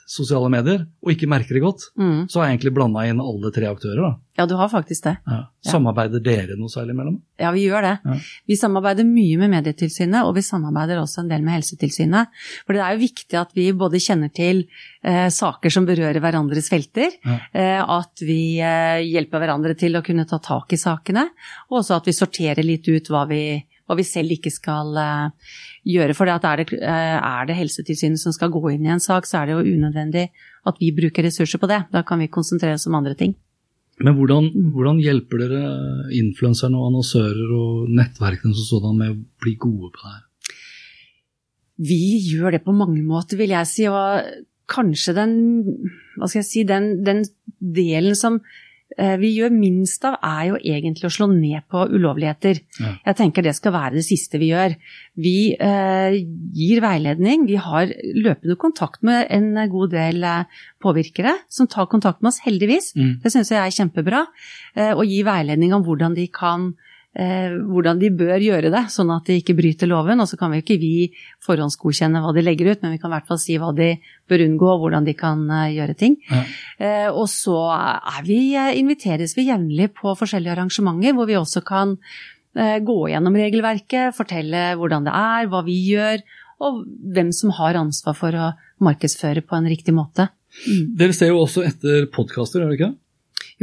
sosiale 0.06 0.48
medier, 0.52 0.84
og 1.02 1.10
ikke 1.10 1.26
merker 1.28 1.56
det 1.58 1.62
godt, 1.64 1.88
mm, 1.98 2.28
så 2.30 2.38
har 2.40 2.46
jeg 2.48 2.56
egentlig 2.60 2.72
blanda 2.76 3.02
inn 3.10 3.18
alle 3.20 3.50
tre 3.54 3.66
aktører. 3.66 4.02
da. 4.04 4.10
Ja, 4.38 4.44
du 4.46 4.54
har 4.54 4.68
faktisk 4.68 5.02
det. 5.08 5.14
Ja. 5.26 5.38
Samarbeider 5.66 6.20
dere 6.22 6.54
noe 6.60 6.68
særlig 6.70 6.94
mellom? 6.94 7.16
Ja, 7.40 7.50
vi 7.54 7.64
gjør 7.66 7.82
det. 7.82 7.92
Ja. 8.04 8.16
Vi 8.46 8.56
samarbeider 8.60 9.06
mye 9.08 9.38
med 9.40 9.50
Medietilsynet, 9.54 10.22
og 10.28 10.34
vi 10.36 10.44
samarbeider 10.46 11.00
også 11.00 11.24
en 11.24 11.30
del 11.32 11.42
med 11.42 11.56
Helsetilsynet. 11.56 12.28
For 12.66 12.76
det 12.76 12.82
er 12.84 12.94
jo 12.94 13.02
viktig 13.02 13.40
at 13.40 13.54
vi 13.56 13.66
både 13.72 13.98
kjenner 14.04 14.30
til 14.36 14.62
eh, 15.02 15.26
saker 15.32 15.72
som 15.72 15.86
berører 15.88 16.20
hverandres 16.22 16.68
felter, 16.70 17.16
Ja. 17.24 17.38
eh, 17.52 17.80
at 17.98 18.22
vi 18.22 18.60
eh, 18.60 19.00
hjelper 19.08 19.42
hverandre 19.42 19.74
til 19.74 19.96
å 19.98 20.04
kunne 20.06 20.26
ta 20.28 20.38
tak 20.38 20.70
i 20.76 20.76
sakene, 20.80 21.30
og 21.70 21.80
også 21.80 21.96
at 21.98 22.06
vi 22.06 22.12
sorterer 22.12 22.62
litt 22.62 22.86
ut 22.92 23.08
hva 23.10 23.26
vi, 23.26 23.42
hva 23.86 23.96
vi 23.98 24.04
selv 24.06 24.34
ikke 24.34 24.52
skal 24.52 24.98
eh, 24.98 25.54
gjøre. 25.94 26.16
For 26.18 26.30
er, 26.30 26.60
det, 26.60 26.78
eh, 26.80 27.16
er 27.16 27.48
det 27.48 27.58
Helsetilsynet 27.58 28.20
som 28.20 28.34
skal 28.34 28.52
gå 28.54 28.62
inn 28.72 28.86
i 28.86 28.92
en 28.94 29.02
sak, 29.02 29.28
så 29.28 29.40
er 29.40 29.48
det 29.48 29.56
jo 29.56 29.76
unødvendig 29.78 30.28
at 30.66 30.80
vi 30.82 30.92
bruker 30.94 31.26
ressurser 31.26 31.62
på 31.62 31.70
det. 31.70 31.84
Da 31.94 32.02
kan 32.06 32.22
vi 32.22 32.32
konsentrere 32.32 32.78
oss 32.78 32.88
om 32.90 32.98
andre 32.98 33.14
ting. 33.18 33.36
Men 34.02 34.18
hvordan, 34.18 34.50
hvordan 34.74 34.98
hjelper 35.00 35.40
dere 35.40 35.60
influenserne 36.12 36.76
og 36.76 36.90
annonsører 36.90 37.54
og 37.56 37.86
nettverkene 37.96 38.52
som 38.58 38.66
sådan 38.74 38.98
med 38.98 39.14
å 39.14 39.20
bli 39.40 39.54
gode 39.56 39.94
på 39.94 40.02
det 40.02 40.10
her? 40.10 40.22
Vi 41.86 42.02
gjør 42.26 42.56
det 42.56 42.64
på 42.64 42.74
mange 42.76 43.00
måter, 43.04 43.38
vil 43.40 43.54
jeg 43.54 43.70
si. 43.70 43.86
Og 43.88 44.44
kanskje 44.68 45.14
den, 45.16 45.34
hva 46.16 46.28
skal 46.28 46.42
jeg 46.42 46.50
si, 46.50 46.66
den, 46.68 46.90
den 47.06 47.24
delen 47.60 48.16
som 48.18 48.40
vi 48.96 49.30
gjør 49.36 49.52
minst 49.52 50.04
av, 50.08 50.14
er 50.24 50.46
jo 50.50 50.60
egentlig 50.60 51.08
å 51.08 51.12
slå 51.12 51.26
ned 51.28 51.66
på 51.72 51.82
ulovligheter. 51.92 52.62
Ja. 52.80 52.92
Jeg 53.10 53.18
tenker 53.18 53.44
det 53.44 53.52
skal 53.58 53.74
være 53.74 53.98
det 53.98 54.06
siste 54.06 54.40
vi 54.40 54.50
gjør. 54.52 54.76
Vi 55.20 55.36
eh, 55.52 56.16
gir 56.56 56.80
veiledning. 56.84 57.44
Vi 57.48 57.58
har 57.60 57.92
løpende 58.16 58.56
kontakt 58.60 59.04
med 59.06 59.26
en 59.34 59.52
god 59.72 59.92
del 59.92 60.24
eh, 60.24 60.64
påvirkere 60.82 61.34
som 61.52 61.68
tar 61.70 61.90
kontakt 61.92 62.22
med 62.22 62.32
oss, 62.32 62.42
heldigvis. 62.46 62.92
Mm. 62.96 63.12
Det 63.24 63.32
syns 63.34 63.52
jeg 63.52 63.60
er 63.60 63.76
kjempebra. 63.76 64.24
Eh, 64.76 64.92
og 64.94 65.04
gi 65.08 65.22
veiledning 65.26 65.74
om 65.76 65.84
hvordan 65.86 66.16
de 66.16 66.26
kan 66.32 66.70
eh, 66.72 66.85
hvordan 67.16 68.00
de 68.00 68.10
bør 68.12 68.42
gjøre 68.44 68.68
det, 68.72 68.82
sånn 68.92 69.08
at 69.14 69.28
de 69.28 69.38
ikke 69.40 69.54
bryter 69.56 69.88
loven. 69.88 70.20
Og 70.20 70.28
så 70.28 70.36
kan 70.36 70.52
vi 70.52 70.58
jo 70.58 70.64
ikke 70.66 70.78
vi 70.82 71.08
forhåndsgodkjenne 71.46 72.20
hva 72.20 72.34
de 72.36 72.44
legger 72.44 72.72
ut, 72.74 72.82
men 72.84 72.92
vi 72.92 73.00
kan 73.00 73.08
i 73.08 73.16
hvert 73.16 73.30
fall 73.30 73.40
si 73.40 73.56
hva 73.60 73.70
de 73.76 73.94
bør 74.28 74.44
unngå, 74.44 74.68
og 74.74 74.84
hvordan 74.84 75.06
de 75.08 75.14
kan 75.16 75.44
eh, 75.48 75.74
gjøre 75.78 75.96
ting. 75.96 76.18
Ja. 76.28 76.42
Eh, 76.76 77.08
og 77.08 77.28
så 77.32 77.56
er 77.72 78.20
vi, 78.26 78.40
eh, 78.52 78.74
inviteres 78.76 79.36
vi 79.38 79.48
jevnlig 79.48 79.92
på 79.96 80.12
forskjellige 80.18 80.56
arrangementer, 80.58 81.16
hvor 81.16 81.30
vi 81.30 81.38
også 81.40 81.64
kan 81.64 81.96
eh, 82.56 82.78
gå 82.84 82.98
gjennom 83.12 83.40
regelverket, 83.40 84.16
fortelle 84.16 84.68
hvordan 84.76 85.08
det 85.08 85.16
er, 85.16 85.48
hva 85.52 85.64
vi 85.64 85.78
gjør, 85.88 86.20
og 86.66 86.84
hvem 87.16 87.32
som 87.36 87.52
har 87.56 87.80
ansvar 87.80 88.16
for 88.16 88.36
å 88.36 88.52
markedsføre 88.84 89.44
på 89.44 89.56
en 89.56 89.68
riktig 89.72 89.94
måte. 89.96 90.30
Dere 90.96 91.16
ser 91.16 91.32
jo 91.32 91.42
også 91.42 91.64
etter 91.68 92.06
podkaster, 92.12 92.62
gjør 92.62 92.72
dere 92.72 92.78
ikke? 92.78 92.94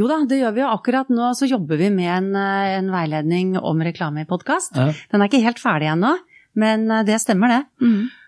Jo 0.00 0.08
da, 0.10 0.18
det 0.26 0.40
gjør 0.40 0.54
vi 0.56 0.62
jo. 0.64 0.70
Akkurat 0.74 1.10
nå 1.12 1.30
så 1.38 1.46
jobber 1.46 1.78
vi 1.78 1.90
med 1.94 2.10
en, 2.10 2.30
eh, 2.36 2.78
en 2.80 2.90
veiledning 2.90 3.54
om 3.60 3.82
reklame 3.86 4.24
i 4.24 4.28
podkast. 4.28 4.74
Ja. 4.74 4.90
Den 5.12 5.22
er 5.22 5.30
ikke 5.30 5.44
helt 5.44 5.62
ferdig 5.62 5.92
ennå, 5.92 6.16
men 6.58 6.90
eh, 6.90 7.04
det 7.06 7.20
stemmer 7.22 7.52
det. 7.52 7.62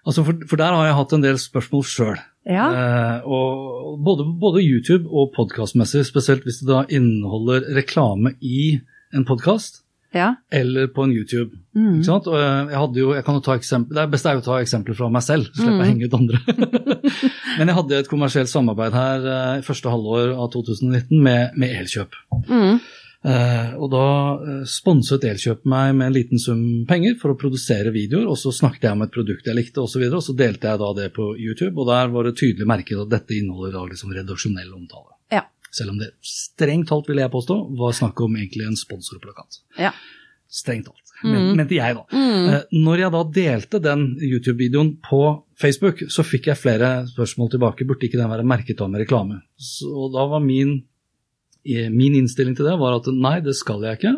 Altså 0.07 0.23
for, 0.27 0.47
for 0.47 0.63
der 0.63 0.77
har 0.77 0.87
jeg 0.87 0.99
hatt 1.01 1.17
en 1.17 1.27
del 1.27 1.41
spørsmål 1.43 1.87
sjøl. 1.91 2.21
Ja. 2.47 2.67
Eh, 2.71 3.27
både, 4.07 4.29
både 4.39 4.63
YouTube 4.63 5.11
og 5.11 5.35
podkastmessig, 5.35 6.05
spesielt 6.07 6.47
hvis 6.47 6.63
det 6.63 6.71
da 6.71 6.85
inneholder 6.87 7.67
reklame 7.75 8.37
i 8.39 8.79
en 9.15 9.27
podkast 9.27 9.83
ja. 10.17 10.33
eller 10.51 10.91
på 10.93 11.05
en 11.07 11.15
YouTube. 11.15 11.55
Mm. 11.77 12.01
Eh, 12.01 12.73
jeg 12.73 13.01
jo, 13.03 13.15
jeg 13.15 13.25
kan 13.27 13.39
jo 13.39 13.45
ta 13.45 13.57
eksempel, 13.57 13.95
Det 13.99 14.11
beste 14.11 14.31
er 14.31 14.39
jo 14.39 14.45
å 14.45 14.47
ta 14.47 14.59
eksempler 14.65 14.97
fra 14.99 15.09
meg 15.13 15.25
selv, 15.27 15.49
så 15.53 15.63
slipper 15.63 15.73
jeg 15.73 15.81
å 15.81 15.85
Mm. 15.85 15.91
henge 15.91 16.07
ut 16.07 16.19
andre. 16.19 16.39
Men 17.59 17.69
jeg 17.69 17.79
hadde 17.79 17.99
et 18.03 18.13
kommersielt 18.13 18.53
samarbeid 18.53 18.97
her 18.97 19.27
eh, 19.33 19.57
i 19.61 19.67
første 19.67 19.93
halvår 19.93 20.37
av 20.37 20.53
2019 20.55 21.21
med, 21.23 21.57
med 21.57 21.83
Elkjøp. 21.83 22.17
Mm. 22.49 22.81
Uh, 23.27 23.73
og 23.83 23.89
da 23.91 24.03
sponset 24.71 25.25
Elkjøp 25.27 25.65
meg 25.67 25.97
med 25.99 26.07
en 26.11 26.15
liten 26.15 26.39
sum 26.39 26.61
penger 26.87 27.17
for 27.19 27.33
å 27.33 27.39
produsere 27.41 27.91
videoer, 27.91 28.29
og 28.31 28.39
så 28.39 28.53
snakket 28.55 28.87
jeg 28.87 28.95
om 28.95 29.03
et 29.03 29.11
produkt 29.11 29.49
jeg 29.49 29.57
likte 29.57 29.83
osv., 29.83 29.89
og, 29.89 29.91
så 29.91 30.03
videre, 30.03 30.21
og 30.21 30.27
så 30.29 30.37
delte 30.39 30.71
jeg 30.71 30.83
da 30.85 30.91
det 30.95 31.09
på 31.17 31.33
YouTube, 31.35 31.75
og 31.75 31.89
der 31.91 32.13
var 32.15 32.29
det 32.29 32.37
tydelig 32.39 32.69
merket 32.71 33.03
at 33.03 33.11
dette 33.17 33.35
inneholder 33.35 33.75
da 33.75 33.83
liksom 33.89 34.15
redaksjonell 34.15 34.71
omtale. 34.77 35.16
Selv 35.77 35.93
om 35.93 35.99
det 36.01 36.13
strengt 36.25 36.89
talt, 36.91 37.09
vil 37.11 37.21
jeg 37.21 37.33
påstå, 37.33 37.57
var 37.79 37.97
snakk 37.97 38.21
om 38.25 38.39
egentlig 38.39 38.69
en 38.69 38.79
sponsorplakat. 38.79 39.61
Ja. 39.81 39.93
Strengt 40.49 40.89
talt, 40.89 41.13
men, 41.27 41.51
mente 41.59 41.77
jeg 41.77 41.97
da. 41.99 42.05
Mm. 42.15 42.49
Eh, 42.55 42.77
Når 42.87 43.03
jeg 43.03 43.15
da 43.15 43.23
delte 43.39 43.81
den 43.83 44.05
YouTube-videoen 44.23 44.95
på 45.05 45.23
Facebook, 45.61 46.05
så 46.13 46.25
fikk 46.25 46.49
jeg 46.53 46.61
flere 46.61 46.91
spørsmål 47.11 47.53
tilbake. 47.55 47.87
Burde 47.89 48.09
ikke 48.09 48.21
den 48.21 48.31
være 48.33 48.47
merket 48.47 48.81
av 48.81 48.93
med 48.93 49.05
reklame? 49.05 49.41
Så, 49.61 50.09
da 50.15 50.27
var 50.31 50.45
min, 50.45 50.79
eh, 51.67 51.91
min 51.93 52.17
innstilling 52.23 52.57
til 52.57 52.69
det 52.71 52.77
var 52.81 53.01
at 53.01 53.11
nei, 53.13 53.41
det 53.45 53.57
skal 53.59 53.85
jeg 53.85 54.01
ikke. 54.01 54.15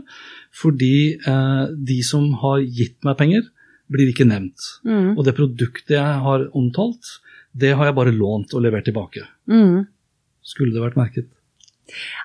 Fordi 0.62 0.96
eh, 1.18 1.64
de 1.90 2.02
som 2.06 2.28
har 2.44 2.60
gitt 2.62 3.00
meg 3.08 3.18
penger, 3.18 3.48
blir 3.88 4.12
ikke 4.12 4.28
nevnt. 4.28 4.68
Mm. 4.84 5.16
Og 5.16 5.24
det 5.24 5.34
produktet 5.38 5.96
jeg 5.96 6.22
har 6.28 6.44
omtalt, 6.56 7.18
det 7.56 7.72
har 7.74 7.88
jeg 7.88 7.96
bare 7.96 8.14
lånt 8.14 8.52
og 8.54 8.62
levert 8.62 8.84
tilbake. 8.86 9.24
Mm. 9.48 9.88
Skulle 10.44 10.74
det 10.74 10.84
vært 10.84 10.98
merket? 11.00 11.32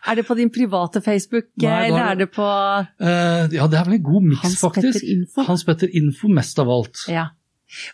Er 0.10 0.20
det 0.20 0.26
på 0.28 0.36
din 0.40 0.52
private 0.54 1.02
Facebook, 1.04 1.50
Nei, 1.62 1.88
eller 1.88 2.12
er 2.12 2.20
det 2.24 2.30
på 2.34 2.44
uh, 2.46 3.46
ja, 3.54 3.68
det 3.70 3.80
er 3.80 3.88
vel 3.88 3.98
en 3.98 4.06
god 4.06 4.28
miks, 4.32 4.44
Hans 4.44 4.60
faktisk. 4.62 5.00
Petter 5.00 5.14
Info? 5.16 5.48
Hans 5.48 5.66
Petter 5.68 5.98
Info 6.00 6.32
mest 6.32 6.60
av 6.64 6.72
alt. 6.74 7.06
Ja. 7.12 7.30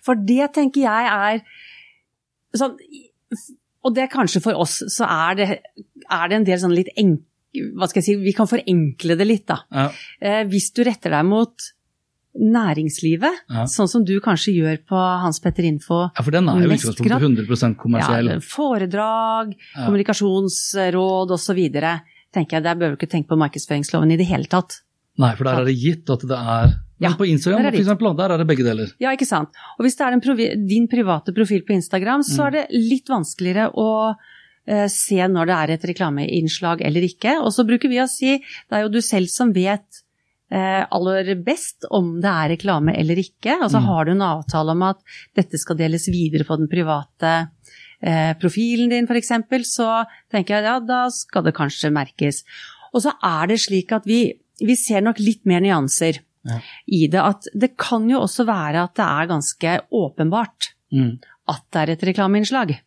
For 0.05 0.19
det 0.19 0.51
tenker 0.57 0.83
jeg 0.83 1.11
er 1.15 1.43
sånn 2.57 2.73
Og 3.85 3.93
det 3.95 4.01
er 4.03 4.11
kanskje 4.11 4.41
for 4.43 4.59
oss, 4.59 4.81
så 4.91 5.07
er 5.07 5.37
det, 5.39 5.45
er 6.03 6.29
det 6.29 6.39
en 6.39 6.47
del 6.47 6.59
sånn 6.59 6.75
litt 6.75 6.89
enk... 6.99 7.21
Hva 7.49 7.87
skal 7.89 8.03
jeg 8.03 8.05
si, 8.05 8.15
vi 8.21 8.33
kan 8.37 8.49
forenkle 8.49 9.15
det 9.17 9.25
litt, 9.25 9.47
da. 9.49 9.61
Ja, 9.73 9.89
Uh, 10.19 10.41
hvis 10.51 10.67
du 10.75 10.83
retter 10.83 11.13
deg 11.15 11.23
mot 11.25 11.69
næringslivet, 12.37 13.33
Ja. 13.49 13.63
sånn 13.65 13.87
som 13.89 14.03
du 14.05 14.19
kanskje 14.19 14.53
gjør 14.55 14.77
på 14.87 14.95
Hans 15.21 15.39
Petter 15.39 15.63
Info. 15.63 16.09
ja, 16.15 16.21
for 16.23 16.31
den 16.31 16.47
er 16.49 16.61
jo 16.61 16.69
utgangspunktet 16.69 17.47
100% 17.47 17.75
kommersiell. 17.77 18.29
Ja, 18.29 18.39
foredrag, 18.39 19.55
Ja. 19.75 19.85
kommunikasjonsråd 19.85 21.31
osv. 21.31 21.71
tenker 22.31 22.51
jeg, 22.57 22.63
Der 22.63 22.75
bør 22.75 22.89
du 22.91 22.97
ikke 22.97 23.09
tenke 23.09 23.27
på 23.27 23.37
markedsføringsloven 23.37 24.11
i 24.11 24.17
det 24.17 24.27
hele 24.27 24.45
tatt. 24.45 24.81
Nei, 25.17 25.33
for 25.35 25.43
der 25.45 25.61
er 25.61 25.65
det 25.65 25.75
gitt 25.77 26.09
at 26.09 26.19
det 26.21 26.37
er 26.37 26.75
Men 27.01 27.11
Ja, 27.11 27.15
på 27.15 27.25
Instagram 27.27 27.61
der 27.63 27.67
er 27.67 27.71
for 27.71 27.79
eksempel, 27.79 28.17
der 28.17 28.29
er 28.31 28.37
det 28.37 28.47
begge 28.47 28.63
deler. 28.65 28.91
Ja, 28.99 29.11
ikke 29.15 29.25
sant. 29.25 29.47
Og 29.79 29.85
hvis 29.85 29.95
det 29.95 30.01
er 30.05 30.19
provi 30.19 30.67
din 30.67 30.85
private 30.87 31.33
profil 31.33 31.61
på 31.61 31.71
Instagram, 31.73 32.21
så 32.23 32.39
Mm. 32.43 32.47
er 32.47 32.51
det 32.51 32.67
litt 32.71 33.07
vanskeligere 33.07 33.71
å 33.73 34.15
uh, 34.67 34.87
se 34.87 35.15
når 35.15 35.45
det 35.47 35.55
er 35.55 35.71
et 35.71 35.81
reklameinnslag 35.95 36.81
eller 36.85 37.01
ikke. 37.01 37.41
Og 37.41 37.51
så 37.53 37.65
bruker 37.65 37.87
vi 37.89 37.95
å 38.03 38.07
si 38.07 38.37
det 38.37 38.43
er 38.71 38.81
jo 38.83 38.89
du 38.89 38.99
selv 38.99 39.27
som 39.29 39.53
vet 39.53 40.03
aller 40.51 41.35
best 41.45 41.85
om 41.91 42.15
det 42.21 42.29
er 42.29 42.49
reklame 42.55 42.95
eller 42.97 43.15
ikke. 43.21 43.59
Altså 43.61 43.79
Mm. 43.79 43.85
har 43.85 44.05
du 44.05 44.11
en 44.11 44.21
avtale 44.21 44.71
om 44.71 44.81
at 44.83 44.97
dette 45.35 45.57
skal 45.61 45.77
deles 45.77 46.07
videre 46.09 46.43
på 46.43 46.57
den 46.57 46.67
private 46.67 47.49
eh, 48.01 48.33
profilen 48.39 48.89
din 48.89 49.05
f.eks., 49.07 49.29
så 49.75 50.05
tenker 50.31 50.55
jeg 50.55 50.63
ja, 50.63 50.79
da 50.79 51.09
skal 51.09 51.43
det 51.43 51.53
kanskje 51.53 51.91
merkes. 51.91 52.43
Og 52.93 53.01
så 53.03 53.13
er 53.21 53.47
det 53.47 53.59
slik 53.59 53.91
at 53.91 54.05
vi, 54.05 54.33
vi 54.63 54.75
ser 54.75 55.01
nok 55.01 55.19
litt 55.19 55.45
mer 55.45 55.59
nyanser 55.61 56.19
Ja. 56.47 56.59
i 56.87 57.07
det. 57.07 57.19
At 57.19 57.47
det 57.53 57.75
kan 57.77 58.09
jo 58.09 58.21
også 58.21 58.45
være 58.47 58.83
at 58.87 58.95
det 58.95 59.05
er 59.05 59.27
ganske 59.27 59.79
åpenbart 59.91 60.73
Mm. 60.91 61.19
at 61.47 61.61
det 61.71 61.81
er 61.81 61.91
et 61.91 62.03
reklameinnslag. 62.15 62.79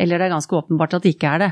Eller 0.00 0.20
det 0.20 0.28
er 0.28 0.32
ganske 0.34 0.56
åpenbart 0.56 0.94
at 0.96 1.04
det 1.04 1.14
ikke 1.14 1.34
er 1.34 1.42
det. 1.44 1.50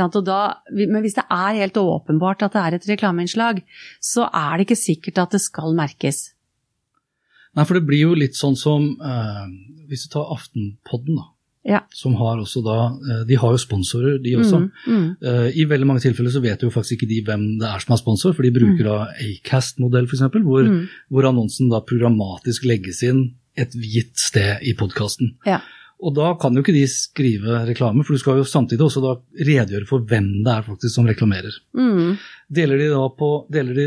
Og 0.00 0.22
da, 0.24 0.38
men 0.72 1.02
hvis 1.04 1.18
det 1.18 1.26
er 1.28 1.58
helt 1.60 1.76
åpenbart 1.76 2.44
at 2.46 2.54
det 2.56 2.62
er 2.62 2.76
et 2.78 2.88
reklameinnslag, 2.94 3.60
så 4.00 4.24
er 4.32 4.56
det 4.56 4.66
ikke 4.66 4.80
sikkert 4.80 5.20
at 5.26 5.36
det 5.36 5.42
skal 5.44 5.76
merkes. 5.76 6.30
Nei, 7.52 7.66
for 7.68 7.76
det 7.76 7.84
blir 7.84 8.06
jo 8.06 8.16
litt 8.16 8.38
sånn 8.38 8.56
som 8.56 8.94
eh, 8.96 9.42
Hvis 9.90 10.06
du 10.06 10.14
tar 10.14 10.30
Aftenpodden, 10.32 11.18
da. 11.20 11.26
Ja. 11.68 11.80
Som 11.94 12.16
har 12.18 12.40
også 12.42 12.62
da 12.64 12.76
eh, 12.96 13.20
De 13.28 13.36
har 13.38 13.52
jo 13.54 13.60
sponsorer, 13.60 14.16
de 14.24 14.32
også. 14.40 14.62
Mm, 14.64 14.94
mm. 14.94 15.04
Eh, 15.20 15.58
I 15.60 15.66
veldig 15.70 15.86
mange 15.90 16.02
tilfeller 16.02 16.32
så 16.32 16.42
vet 16.42 16.64
jo 16.64 16.72
faktisk 16.72 16.96
ikke 16.96 17.10
de 17.12 17.20
hvem 17.28 17.44
det 17.60 17.68
er 17.68 17.84
som 17.84 17.92
er 17.94 18.00
sponsor, 18.00 18.32
for 18.32 18.46
de 18.46 18.54
bruker 18.56 18.88
da 18.88 18.96
Acast-modell 19.28 20.08
f.eks., 20.08 20.24
hvor, 20.40 20.64
Mm. 20.64 20.88
hvor 21.12 21.28
annonsen 21.28 21.68
da 21.70 21.82
programmatisk 21.84 22.64
legges 22.66 23.04
inn 23.06 23.22
et 23.54 23.76
gitt 23.76 24.16
sted 24.16 24.64
i 24.64 24.72
podkasten. 24.78 25.36
Ja. 25.44 25.60
Og 26.02 26.14
da 26.16 26.32
kan 26.40 26.56
jo 26.56 26.64
ikke 26.64 26.74
de 26.74 26.86
skrive 26.90 27.60
reklame, 27.68 28.02
for 28.02 28.16
du 28.16 28.22
skal 28.22 28.40
jo 28.40 28.48
samtidig 28.48 28.86
også 28.86 29.02
da 29.04 29.12
redegjøre 29.46 29.86
for 29.88 30.02
hvem 30.10 30.32
det 30.42 30.54
er 30.56 30.64
faktisk 30.66 30.96
som 30.96 31.06
reklamerer. 31.06 31.54
Mm. 31.78 32.16
Deler 32.50 32.80
de 32.80 32.88
da 32.90 33.04
på 33.18 33.30
Deler 33.54 33.78
de 33.78 33.86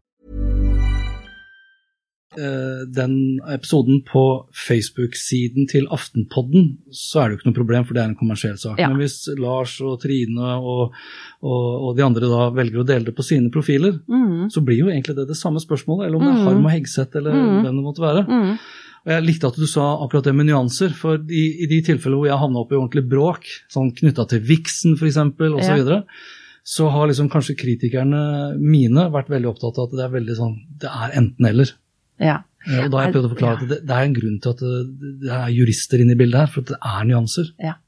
Eh, 2.31 2.83
den 2.87 3.41
episoden 3.51 3.97
på 4.07 4.21
Facebook-siden 4.55 5.65
til 5.67 5.87
Aftenpodden, 5.91 6.77
så 6.95 7.19
er 7.19 7.25
det 7.27 7.33
jo 7.35 7.39
ikke 7.41 7.49
noe 7.49 7.57
problem, 7.57 7.83
for 7.87 7.97
det 7.97 8.03
er 8.05 8.07
en 8.11 8.15
kommersiell 8.19 8.55
sak. 8.61 8.77
Ja. 8.79 8.87
Men 8.87 9.01
hvis 9.01 9.17
Lars 9.35 9.73
og 9.83 9.97
Trine 9.99 10.53
og, 10.63 10.93
og, 11.43 11.65
og 11.89 11.97
de 11.97 12.05
andre 12.05 12.29
da 12.31 12.45
velger 12.55 12.79
å 12.83 12.87
dele 12.87 13.09
det 13.09 13.15
på 13.17 13.25
sine 13.27 13.51
profiler, 13.51 13.97
Mm. 14.07 14.47
så 14.49 14.63
blir 14.63 14.79
jo 14.79 14.87
egentlig 14.87 15.15
det 15.17 15.27
det 15.27 15.35
samme 15.37 15.59
spørsmålet, 15.59 16.07
eller 16.07 16.17
om 16.21 16.23
det 16.23 16.31
er 16.37 16.45
Harm 16.47 16.65
og 16.65 16.71
Hegseth 16.71 17.17
eller 17.19 17.35
Mm. 17.35 17.59
hvem 17.65 17.75
det 17.75 17.83
måtte 17.89 18.05
være. 18.05 18.23
Og 19.01 19.11
Jeg 19.11 19.23
likte 19.25 19.47
at 19.51 19.55
du 19.59 19.65
sa 19.67 19.97
akkurat 20.05 20.23
det 20.23 20.35
med 20.35 20.45
nyanser, 20.47 20.93
for 20.95 21.17
i, 21.27 21.43
i 21.63 21.67
de 21.67 21.81
tilfellene 21.81 22.21
hvor 22.21 22.27
jeg 22.31 22.37
havna 22.39 22.59
opp 22.63 22.71
i 22.71 22.75
ordentlig 22.79 23.09
bråk, 23.09 23.43
sånn 23.67 23.91
knytta 23.97 24.27
til 24.29 24.39
Vixen 24.39 24.95
f.eks., 24.95 25.17
osv., 25.17 25.59
så, 25.67 25.75
videre, 25.75 26.03
så 26.63 26.87
har 26.93 27.07
liksom 27.09 27.27
kanskje 27.29 27.57
kritikerne 27.59 28.55
mine 28.61 29.09
vært 29.11 29.27
veldig 29.33 29.49
opptatt 29.51 29.79
av 29.81 29.89
at 29.89 29.97
det 29.97 30.05
er 30.05 30.15
veldig 30.15 30.35
sånn 30.37 30.55
Det 30.79 30.87
er 30.89 31.17
enten-eller. 31.17 31.73
Ja. 32.21 32.39
Ja, 32.69 32.83
og 32.85 32.91
da 32.93 32.99
har 32.99 33.07
jeg 33.07 33.15
prøvd 33.15 33.25
å 33.25 33.31
forklare 33.31 33.57
at 33.57 33.69
det, 33.71 33.77
det 33.89 33.93
er 33.97 34.05
en 34.05 34.13
grunn 34.13 34.35
til 34.43 34.51
at 34.53 34.59
det, 34.61 35.29
er 35.33 35.53
jurister 35.55 36.03
inne 36.03 36.13
i 36.13 36.19
bildet 36.19 36.43
her, 36.43 36.51
for 36.53 36.67
det 36.69 36.77
er 36.77 37.07
nyanser. 37.09 37.47
Ja, 37.57 37.79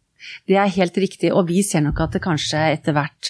det 0.49 0.57
er 0.57 0.71
helt 0.79 0.97
riktig. 0.97 1.29
Og 1.29 1.45
vi 1.51 1.61
ser 1.67 1.83
nok 1.85 2.01
at 2.01 2.15
det 2.17 2.23
kanskje 2.23 2.61
etter 2.71 2.95
hvert 2.97 3.29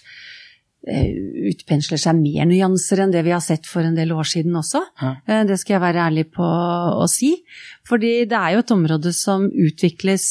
eh, 0.87 1.09
utpensler 1.51 1.99
seg 1.99 2.15
mer 2.21 2.47
nyanser 2.47 3.03
enn 3.03 3.11
det 3.11 3.25
vi 3.27 3.33
har 3.35 3.43
sett 3.43 3.67
for 3.67 3.83
en 3.83 3.97
del 3.97 4.15
år 4.15 4.29
siden 4.31 4.55
også. 4.55 4.85
Ja. 5.01 5.11
Eh, 5.27 5.43
Det 5.49 5.59
skal 5.59 5.77
jeg 5.77 5.83
være 5.83 6.05
ærlig 6.07 6.29
på 6.31 6.47
å 6.47 7.09
si. 7.11 7.33
Fordi 7.91 8.13
det 8.23 8.39
er 8.39 8.55
jo 8.55 8.63
et 8.63 8.75
område 8.77 9.11
som 9.17 9.49
utvikles 9.51 10.29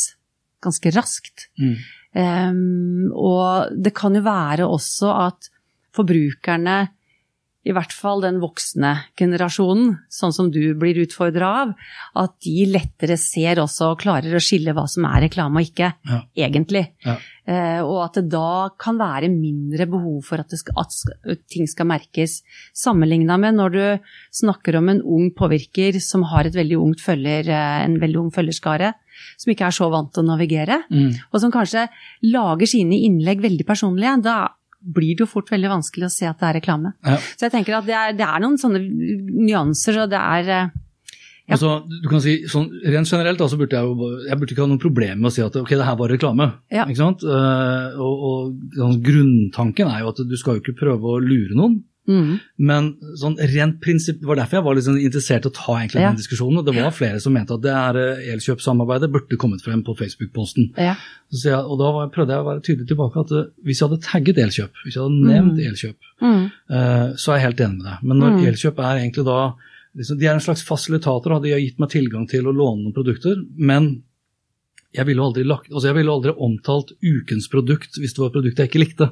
ganske 0.64 0.94
raskt. 0.96 1.50
Mm. 1.60 1.76
Em, 2.22 3.12
og 3.12 3.72
det 3.84 3.94
kan 3.96 4.16
jo 4.16 4.24
være 4.24 4.64
også 4.68 5.12
at 5.28 5.48
forbrukerne, 5.96 6.86
i 7.64 7.70
hvert 7.70 7.92
fall 7.94 8.20
den 8.24 8.40
voksne 8.42 9.04
generasjonen, 9.18 9.92
sånn 10.10 10.32
som 10.34 10.48
du 10.50 10.74
blir 10.74 10.98
utfordra 11.04 11.50
av, 11.62 11.74
at 12.18 12.32
de 12.42 12.64
lettere 12.66 13.14
ser 13.20 13.60
også 13.62 13.92
og 13.92 14.00
klarer 14.02 14.34
å 14.34 14.42
skille 14.42 14.74
hva 14.74 14.88
som 14.90 15.04
er 15.06 15.28
reklame 15.28 15.60
og 15.62 15.68
ikke, 15.70 15.92
Ja. 16.08 16.22
egentlig. 16.48 16.88
Ja. 17.06 17.16
Eh, 17.46 17.80
og 17.82 18.04
at 18.04 18.14
det 18.14 18.28
da 18.30 18.68
kan 18.78 18.98
være 18.98 19.28
mindre 19.30 19.86
behov 19.90 20.24
for 20.24 20.38
at, 20.42 20.48
det 20.50 20.58
skal, 20.58 20.74
at 20.78 21.38
ting 21.50 21.66
skal 21.66 21.86
merkes, 21.86 22.42
sammenligna 22.74 23.38
med 23.38 23.54
når 23.58 23.70
du 23.72 24.00
snakker 24.32 24.76
om 24.78 24.88
en 24.88 25.02
ung 25.02 25.30
påvirker 25.30 26.00
som 26.00 26.22
har 26.24 26.46
et 26.46 26.54
veldig 26.54 26.78
ungt 26.78 27.00
følger, 27.02 27.46
eh, 27.48 27.84
en 27.84 27.98
veldig 28.02 28.18
ung 28.26 28.30
følgerskare, 28.34 28.94
som 29.38 29.52
ikke 29.52 29.66
er 29.66 29.74
så 29.76 29.90
vant 29.90 30.12
til 30.12 30.22
å 30.24 30.26
navigere, 30.36 30.82
Mm. 30.90 31.14
og 31.32 31.40
som 31.40 31.52
kanskje 31.52 31.88
lager 32.24 32.66
sine 32.66 32.98
innlegg 32.98 33.40
veldig 33.40 33.66
personlige, 33.66 34.22
da 34.22 34.48
blir 34.82 35.16
det 35.16 35.24
jo 35.24 35.30
fort 35.30 35.50
veldig 35.52 35.70
vanskelig 35.70 36.08
å 36.08 36.12
se 36.12 36.28
at 36.28 36.40
det 36.40 36.48
er 36.48 36.56
reklame. 36.58 36.94
Ja. 37.06 37.18
Så 37.36 37.46
jeg 37.46 37.54
tenker 37.54 37.78
at 37.78 37.86
det 37.88 37.96
er, 37.98 38.14
det 38.18 38.26
er 38.26 38.42
noen 38.42 38.58
sånne 38.60 38.80
nyanser, 38.82 40.02
og 40.04 40.10
det 40.12 40.22
er 40.22 40.54
eh, 40.56 40.78
Ja. 41.42 41.56
Altså, 41.56 41.70
du 41.90 42.06
kan 42.08 42.20
si, 42.22 42.36
sånn, 42.46 42.68
Rent 42.86 43.10
generelt 43.10 43.40
da, 43.40 43.48
så 43.50 43.56
burde 43.58 43.74
jeg 43.74 43.82
jo 43.82 44.10
jeg 44.28 44.38
burde 44.38 44.54
ikke 44.54 44.62
ha 44.62 44.70
noe 44.70 44.80
problem 44.80 45.24
med 45.24 45.28
å 45.28 45.34
si 45.34 45.42
at 45.42 45.56
ok, 45.58 45.72
det 45.74 45.88
her 45.88 45.96
var 45.98 46.12
reklame. 46.14 46.46
Ja. 46.70 46.84
ikke 46.86 47.00
sant? 47.02 47.24
Eh, 47.26 47.96
og, 47.98 48.26
og 48.28 48.76
sånn, 48.78 49.00
Grunntanken 49.04 49.90
er 49.90 50.04
jo 50.04 50.12
at 50.14 50.22
du 50.22 50.36
skal 50.38 50.56
jo 50.58 50.62
ikke 50.62 50.78
prøve 50.78 51.16
å 51.16 51.22
lure 51.22 51.58
noen. 51.58 51.80
Mm, 52.08 52.40
Men 52.58 52.96
sånn 53.20 53.36
rent 53.38 53.80
prinsipp, 53.80 54.18
det 54.20 54.26
var 54.26 54.36
derfor 54.36 54.58
jeg 54.58 54.64
var 54.64 54.80
sånn 54.82 54.98
interessert 55.00 55.44
i 55.46 55.50
å 55.50 55.54
ta 55.54 55.72
egentlig 55.78 56.00
Ja. 56.02 56.08
den 56.10 56.16
diskusjonen. 56.18 56.58
og 56.58 56.64
Det 56.66 56.74
var 56.74 56.90
flere 56.90 57.20
som 57.20 57.32
mente 57.32 57.54
at 57.54 57.62
det 57.62 57.72
her 57.72 57.96
eh, 57.96 58.32
elkjøpssamarbeidet 58.34 59.10
burde 59.12 59.36
kommet 59.38 59.62
frem 59.62 59.82
på 59.84 59.94
Facebook-posten. 59.96 60.72
ja. 60.76 60.96
Så 61.32 61.44
jeg, 61.48 61.58
og 61.64 61.78
da 61.78 61.92
var, 61.92 62.08
prøvde 62.12 62.32
jeg 62.34 62.42
å 62.42 62.48
være 62.50 62.62
tydelig 62.66 62.88
tilbake 62.88 63.20
at 63.24 63.30
eh, 63.32 63.50
hvis 63.64 63.78
jeg 63.80 63.88
hadde 63.88 64.02
tagget 64.02 64.36
elkjøp, 64.38 64.72
hvis 64.84 64.94
jeg 64.96 65.02
hadde 65.02 65.26
nevnt 65.32 65.58
elkjøp, 65.58 65.96
Mm, 66.22 66.50
Uh, 66.70 67.12
så 67.18 67.32
er 67.32 67.38
jeg 67.40 67.46
helt 67.50 67.60
enig 67.60 67.76
med 67.78 67.86
deg. 67.86 67.98
Men 68.02 68.18
når 68.18 68.30
Mm. 68.38 68.46
elkjøp 68.52 68.78
er 68.78 68.98
egentlig 69.02 69.24
da 69.26 69.54
liksom, 69.96 70.18
De 70.18 70.26
er 70.26 70.34
en 70.34 70.40
slags 70.40 70.62
fasilitator, 70.62 71.32
og 71.32 71.42
de 71.42 71.50
har 71.50 71.58
gitt 71.60 71.78
meg 71.80 71.90
tilgang 71.90 72.28
til 72.28 72.44
å 72.44 72.52
låne 72.54 72.82
noen 72.84 72.94
produkter. 72.94 73.36
Men 73.58 74.02
jeg 74.94 75.06
ville 75.06 75.20
aldri, 75.22 75.42
lagt, 75.44 75.70
altså 75.72 75.88
jeg 75.90 75.94
ville 75.96 76.12
aldri 76.12 76.32
omtalt 76.36 76.92
ukens 77.02 77.48
produkt 77.48 77.96
hvis 77.98 78.12
det 78.14 78.18
var 78.22 78.28
et 78.28 78.32
produkt 78.38 78.56
jeg 78.60 78.68
ikke 78.70 78.84
likte. 78.86 79.10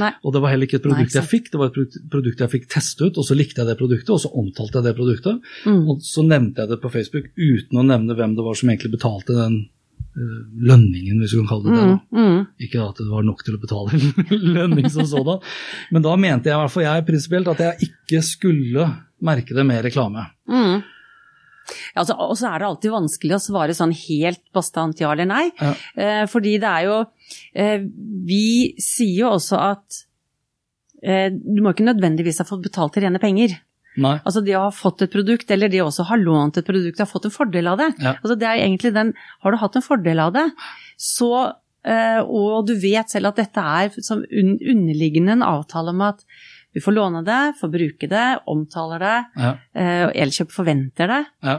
Nei. 0.00 0.12
Og 0.22 0.34
det 0.34 0.42
var 0.44 0.52
heller 0.54 0.68
ikke 0.68 0.78
et 0.80 0.86
Nei, 0.86 0.94
produkt 0.94 1.12
ikke 1.12 1.20
jeg 1.20 1.30
fikk, 1.32 1.50
det 1.52 1.60
var 1.60 1.70
et 1.70 1.98
produkt- 2.12 2.42
jeg 2.44 2.52
fikk 2.54 2.66
teste 2.72 3.08
ut, 3.08 3.18
og 3.20 3.26
så 3.28 3.36
likte 3.38 3.62
jeg 3.62 3.70
det 3.70 3.78
produktet, 3.80 4.14
og 4.14 4.22
så 4.22 4.32
omtalte 4.42 4.78
jeg 4.80 4.88
det 4.88 4.96
produktet. 4.98 5.52
Mm. 5.66 5.82
Og 5.90 6.02
så 6.06 6.24
nevnte 6.26 6.64
jeg 6.64 6.72
det 6.72 6.80
på 6.82 6.92
Facebook 6.92 7.30
uten 7.36 7.80
å 7.82 7.86
nevne 7.86 8.16
hvem 8.18 8.36
det 8.38 8.46
var 8.46 8.58
som 8.58 8.72
egentlig 8.72 8.94
betalte 8.96 9.36
den 9.36 9.58
uh, 9.66 10.40
lønningen, 10.70 11.20
hvis 11.22 11.34
du 11.34 11.40
kan 11.42 11.50
kalle 11.52 11.68
det 11.68 11.76
det. 11.78 11.84
Mm, 11.84 11.98
da. 11.98 12.24
mm. 12.24 12.40
Ikke 12.68 12.86
at 12.86 13.02
det 13.02 13.10
var 13.10 13.28
nok 13.28 13.44
til 13.46 13.58
å 13.58 13.62
betale 13.62 14.02
lønning 14.58 14.90
som 14.92 15.08
sådan. 15.08 15.44
Men 15.90 16.06
da 16.08 16.16
mente 16.16 16.50
jeg 16.50 16.56
i 16.56 16.62
hvert 16.62 16.74
fall 16.76 16.88
jeg 16.88 17.08
prinsipielt 17.10 17.52
at 17.54 17.66
jeg 17.66 17.90
ikke 17.90 18.24
skulle 18.26 18.88
merke 19.22 19.54
det 19.54 19.66
med 19.66 19.84
reklame. 19.86 20.26
Mm. 20.50 20.82
Ja, 21.94 22.02
altså, 22.02 22.16
og 22.18 22.34
så 22.38 22.50
er 22.50 22.60
det 22.60 22.68
alltid 22.68 22.92
vanskelig 22.94 23.36
å 23.36 23.42
svare 23.42 23.76
sånn 23.76 23.92
helt 23.94 24.42
bastant 24.54 25.00
ja 25.00 25.12
eller 25.14 25.28
nei. 25.28 25.44
Ja. 25.60 25.72
Eh, 25.94 26.22
fordi 26.30 26.56
det 26.62 26.68
er 26.68 26.88
jo 26.88 26.96
Vi 27.52 28.46
sier 28.82 29.24
jo 29.24 29.34
også 29.34 29.60
at 29.60 30.02
eh, 31.02 31.28
du 31.32 31.62
må 31.62 31.74
ikke 31.74 31.88
nødvendigvis 31.88 32.40
ha 32.42 32.48
fått 32.48 32.64
betalt 32.64 32.96
til 32.96 33.06
rene 33.06 33.20
penger. 33.22 33.58
Nei. 34.00 34.14
Altså 34.24 34.40
det 34.44 34.54
å 34.56 34.66
ha 34.68 34.72
fått 34.72 35.04
et 35.04 35.12
produkt, 35.12 35.50
eller 35.52 35.68
det 35.68 35.82
å 35.82 35.90
også 35.90 36.06
ha 36.08 36.16
lånt 36.16 36.56
et 36.56 36.66
produkt, 36.66 37.00
har 37.02 37.10
fått 37.10 37.28
en 37.28 37.34
fordel 37.34 37.68
av 37.74 37.80
det. 37.82 37.90
Ja. 38.00 38.14
Altså 38.22 38.38
det 38.40 38.48
er 38.48 38.62
egentlig 38.62 38.94
den 38.96 39.12
Har 39.44 39.52
du 39.52 39.60
hatt 39.60 39.76
en 39.76 39.84
fordel 39.84 40.22
av 40.22 40.32
det, 40.36 40.46
så 40.96 41.32
eh, 41.84 42.20
Og 42.24 42.64
du 42.68 42.72
vet 42.80 43.12
selv 43.12 43.32
at 43.32 43.42
dette 43.42 43.66
er 43.82 44.00
som 44.00 44.22
un 44.24 44.56
underliggende 44.56 45.36
en 45.36 45.44
avtale 45.44 45.92
om 45.92 46.06
at 46.08 46.24
du 46.72 46.80
får 46.80 46.96
låne 46.96 47.20
det, 47.26 47.40
får 47.60 47.68
bruke 47.68 48.08
det, 48.08 48.28
omtaler 48.48 49.02
det, 49.04 49.16
Ja, 49.36 49.50
eh, 49.76 50.04
og 50.06 50.16
Elkjøp 50.24 50.54
forventer 50.54 51.10
det, 51.12 51.20
ja, 51.44 51.58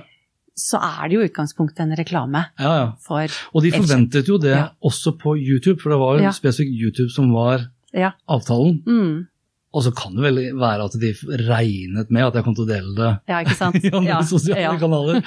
så 0.56 0.78
er 0.78 1.10
det 1.10 1.16
jo 1.18 1.22
i 1.24 1.30
utgangspunktet 1.32 1.80
en 1.82 1.96
reklame 1.98 2.44
ja. 2.62 2.72
ja. 2.78 2.88
for 3.02 3.26
Og 3.54 3.64
de 3.66 3.72
forventet 3.74 4.28
jo 4.30 4.38
det 4.38 4.54
Ja. 4.54 4.68
også 4.86 5.16
på 5.18 5.34
YouTube, 5.40 5.80
for 5.82 5.90
det 5.94 6.00
var 6.00 6.20
jo 6.22 6.34
spesifikt 6.38 6.74
YouTube 6.78 7.10
som 7.14 7.32
var 7.34 7.70
Ja. 7.94 8.12
avtalen. 8.30 8.84
Mm, 8.86 9.28
Og 9.74 9.82
så 9.82 9.90
kan 9.98 10.14
det 10.14 10.22
vel 10.22 10.36
være 10.62 10.86
at 10.86 10.94
de 11.02 11.10
regnet 11.50 12.12
med 12.14 12.22
at 12.28 12.36
jeg 12.38 12.44
kom 12.46 12.54
til 12.54 12.68
å 12.68 12.70
dele 12.70 12.94
det 12.94 13.08
ja, 13.32 13.40
ikke 13.42 13.56
sant? 13.58 13.80
i 13.86 13.90
andre 13.90 14.20
sosiale 14.30 14.78
kanaler. 14.78 15.24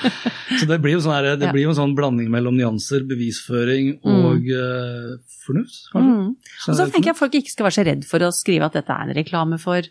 Så 0.61 0.69
det 0.71 0.79
blir 0.85 0.95
jo 0.95 1.01
sånn, 1.03 1.17
her, 1.17 1.35
det 1.37 1.51
blir 1.51 1.65
jo 1.67 1.73
en 1.75 1.81
sånn 1.81 1.97
blanding 1.99 2.31
mellom 2.31 2.55
nyanser, 2.55 3.03
bevisføring 3.11 3.97
og 4.07 4.47
eh, 4.47 5.17
fornuft, 5.43 5.91
kanskje. 5.91 6.15
Mm. 6.15 6.31
Og 6.71 6.79
så 6.79 6.87
tenker 6.95 7.11
jeg 7.11 7.19
folk 7.19 7.35
ikke 7.35 7.51
skal 7.57 7.67
være 7.67 7.79
så 7.81 7.87
redd 7.91 8.07
for 8.07 8.23
å 8.23 8.31
skrive 8.31 8.71
at 8.71 8.79
dette 8.79 8.95
er 8.95 9.11
en 9.11 9.19
reklame 9.19 9.59
for 9.59 9.83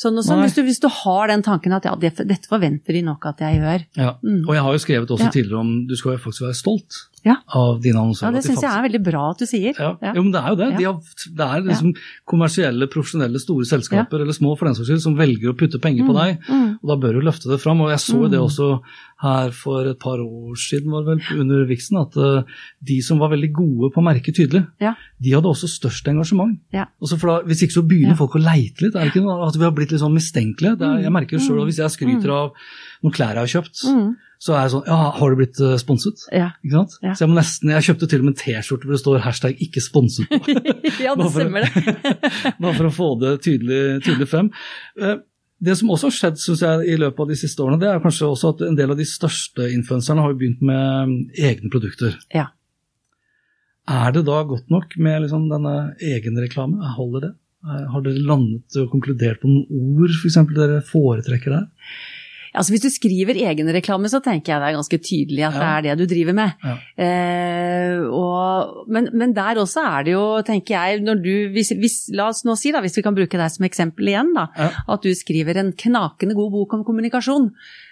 sånn 0.00 0.18
og 0.18 0.24
sånn. 0.26 0.42
Hvis 0.44 0.56
du, 0.56 0.62
hvis 0.66 0.80
du 0.82 0.88
har 0.90 1.28
den 1.30 1.42
tanken 1.46 1.72
at 1.76 1.84
ja, 1.88 1.94
det, 1.96 2.14
dette 2.26 2.50
forventer 2.50 2.92
de 2.96 3.02
nok 3.06 3.26
at 3.30 3.42
jeg 3.44 3.60
gjør. 3.60 3.84
Ja. 4.00 4.14
Mm. 4.22 4.42
Og 4.48 4.54
jeg 4.56 4.62
har 4.66 4.72
jo 4.78 4.82
skrevet 4.82 5.10
også 5.16 5.28
Ja. 5.28 5.34
tidligere 5.34 5.60
om 5.60 5.74
du 5.88 5.96
skal 5.96 6.18
faktisk 6.18 6.46
være 6.48 6.58
stolt 6.58 7.02
Ja. 7.24 7.36
av 7.56 7.80
dine 7.82 7.96
annonsører. 8.02 8.30
Ja, 8.34 8.36
det 8.36 8.44
syns 8.44 8.60
de 8.60 8.66
jeg 8.68 8.76
er 8.78 8.84
veldig 8.88 9.02
bra 9.06 9.22
at 9.30 9.38
du 9.40 9.46
sier. 9.48 9.72
Ja. 9.78 9.90
Ja. 10.02 10.12
Jo, 10.14 10.22
men 10.26 10.32
det 10.34 10.40
er 10.42 10.48
jo 10.52 10.58
det. 10.60 10.68
De 10.76 10.84
har, 10.84 10.98
det 11.40 11.46
er 11.46 11.62
liksom 11.70 11.94
kommersielle, 12.28 12.88
profesjonelle, 12.92 13.40
store 13.40 13.64
selskaper, 13.68 14.20
eller 14.24 14.36
små 14.36 14.52
for 14.58 14.68
den 14.68 14.76
saks 14.76 14.90
skyld, 14.90 15.02
som 15.04 15.16
velger 15.18 15.52
å 15.52 15.56
putte 15.58 15.80
penger 15.82 16.04
på 16.08 16.16
deg. 16.18 16.38
Mm. 16.48 16.68
Og 16.82 16.90
da 16.92 16.96
bør 17.00 17.18
du 17.18 17.24
løfte 17.24 17.48
det 17.50 17.60
fram. 17.62 17.80
Og 17.84 17.90
jeg 17.94 18.02
så 18.04 18.18
mm. 18.20 18.30
det 18.30 18.40
Mm. 18.40 18.44
også 18.44 18.68
her 19.24 19.50
for 19.56 19.86
et 19.88 19.98
par 20.02 20.18
år 20.20 20.56
siden, 20.58 20.90
var 20.92 21.04
vel, 21.06 21.20
under 21.40 21.64
Vixen, 21.70 21.96
at 22.00 22.16
eh, 22.20 22.42
de 22.84 22.98
som 23.00 23.18
var 23.22 23.30
veldig 23.32 23.52
gode 23.56 23.92
på 23.94 24.02
å 24.02 24.04
merke 24.04 24.34
tydelig, 24.36 24.66
Ja. 24.80 24.94
de 25.22 25.30
hadde 25.32 25.48
også 25.48 25.68
størst 25.70 26.04
engasjement. 26.12 26.58
Ja. 26.72 26.86
Også 27.00 27.16
for 27.18 27.28
da, 27.30 27.36
hvis 27.48 27.62
ikke 27.64 27.78
så 27.80 27.86
begynner 27.88 28.16
folk 28.18 28.36
å 28.36 28.42
leite 28.44 28.82
litt. 28.84 28.94
Er 28.96 29.06
det 29.08 29.14
ikke 29.14 29.24
noe, 29.24 29.48
at 29.48 29.56
vi 29.56 29.64
har 29.64 29.72
blitt 29.72 29.92
litt 29.94 30.00
sånn 30.04 30.12
mistenkelige? 30.16 30.76
Det 30.78 30.86
er, 30.86 30.98
jeg 31.06 31.12
merker 31.14 31.38
jo 31.38 31.44
sjøl 31.46 31.62
at 31.64 31.70
hvis 31.72 31.80
jeg 31.80 31.94
skryter 31.96 32.30
av 32.36 32.52
noen 33.02 33.14
klær 33.16 33.34
jeg 33.38 33.44
har 33.46 33.52
kjøpt, 33.62 33.84
Mm. 33.94 34.16
Så 34.44 34.52
er 34.52 34.64
jeg 34.66 34.72
sånn 34.74 34.88
Ja, 34.90 34.96
har 35.16 35.32
du 35.32 35.38
blitt 35.38 35.60
eh, 35.64 35.76
sponset? 35.80 36.24
Ja. 36.34 36.50
Ikke 36.60 36.76
sant? 36.82 36.96
Ja. 37.04 37.12
Så 37.16 37.24
jeg 37.24 37.30
må 37.32 37.36
nesten 37.38 37.70
Jeg 37.72 37.86
kjøpte 37.88 38.08
til 38.12 38.20
og 38.20 38.26
med 38.26 38.34
en 38.34 38.40
T-skjorte 38.42 38.88
hvor 38.88 38.96
det 38.96 39.02
står 39.02 39.22
hashtag 39.24 39.60
'ikke 39.64 39.82
sponset' 39.84 40.28
på. 40.28 40.56
ja, 41.06 41.14
det 41.16 41.28
stemmer 41.32 41.64
det. 41.64 41.84
Bare 42.60 42.74
for 42.76 42.88
å 42.90 42.92
få 42.92 43.08
det 43.22 43.38
tydelig, 43.46 44.02
tydelig 44.04 44.28
frem. 44.28 44.50
Eh, 45.00 45.22
Det 45.64 45.76
som 45.78 45.88
også 45.94 46.10
har 46.10 46.16
skjedd 46.18 46.40
synes 46.42 46.60
jeg, 46.60 46.80
i 46.92 46.96
løpet 47.00 47.20
av 47.22 47.28
de 47.30 47.36
siste 47.40 47.62
årene, 47.62 47.78
det 47.80 47.88
er 47.88 48.02
kanskje 48.02 48.26
også 48.26 48.50
at 48.52 48.64
en 48.66 48.76
del 48.76 48.90
av 48.92 48.98
de 48.98 49.06
største 49.08 49.68
influenserne 49.72 50.20
har 50.20 50.34
begynt 50.36 50.60
med 50.60 51.08
mm, 51.08 51.14
egne 51.40 51.70
produkter. 51.72 52.18
Ja. 52.34 52.50
Er 53.88 54.12
det 54.12 54.24
da 54.26 54.42
godt 54.48 54.68
nok 54.72 54.92
med 54.98 55.22
liksom 55.24 55.46
denne 55.48 55.94
egenreklame? 56.02 56.82
Holder 56.98 57.20
det? 57.28 57.32
Eh, 57.64 57.86
Har 57.94 58.04
dere 58.04 58.20
landet 58.28 58.76
og 58.82 58.90
konkludert 58.92 59.40
på 59.40 59.48
noen 59.48 59.64
ord 60.02 60.12
for 60.18 60.28
eksempel, 60.28 60.58
dere 60.58 60.82
foretrekker 60.84 61.54
der? 61.56 61.64
Altså, 62.54 62.70
hvis 62.72 62.82
du 62.84 62.90
skriver 62.94 63.34
egenreklame, 63.34 64.06
så 64.08 64.20
tenker 64.22 64.52
jeg 64.54 64.60
det 64.62 64.68
er 64.68 64.76
ganske 64.78 64.98
tydelig 65.02 65.42
at 65.48 65.56
det 65.58 65.68
er 65.68 65.82
det 65.88 65.94
du 65.98 66.04
driver 66.14 66.36
med. 66.38 66.52
Ja. 66.62 66.74
Eh, 67.02 68.02
og, 68.14 68.84
men, 68.94 69.08
men 69.12 69.32
der 69.36 69.58
også 69.62 69.82
er 69.82 70.06
det 70.06 70.14
jo, 70.14 70.24
tenker 70.46 70.74
jeg, 70.76 71.00
når 71.04 71.22
du 71.24 71.32
hvis, 71.54 71.72
hvis, 71.80 71.96
La 72.14 72.28
oss 72.30 72.44
nå 72.46 72.54
si, 72.58 72.70
da, 72.74 72.82
hvis 72.84 72.96
vi 72.98 73.04
kan 73.06 73.16
bruke 73.16 73.38
deg 73.40 73.50
som 73.52 73.66
eksempel 73.66 74.10
igjen, 74.12 74.30
da, 74.36 74.46
Ja. 74.58 74.68
at 74.94 75.02
du 75.02 75.10
skriver 75.18 75.58
en 75.60 75.72
knakende 75.72 76.36
god 76.38 76.52
bok 76.54 76.74
om 76.78 76.84
kommunikasjon. 76.86 77.50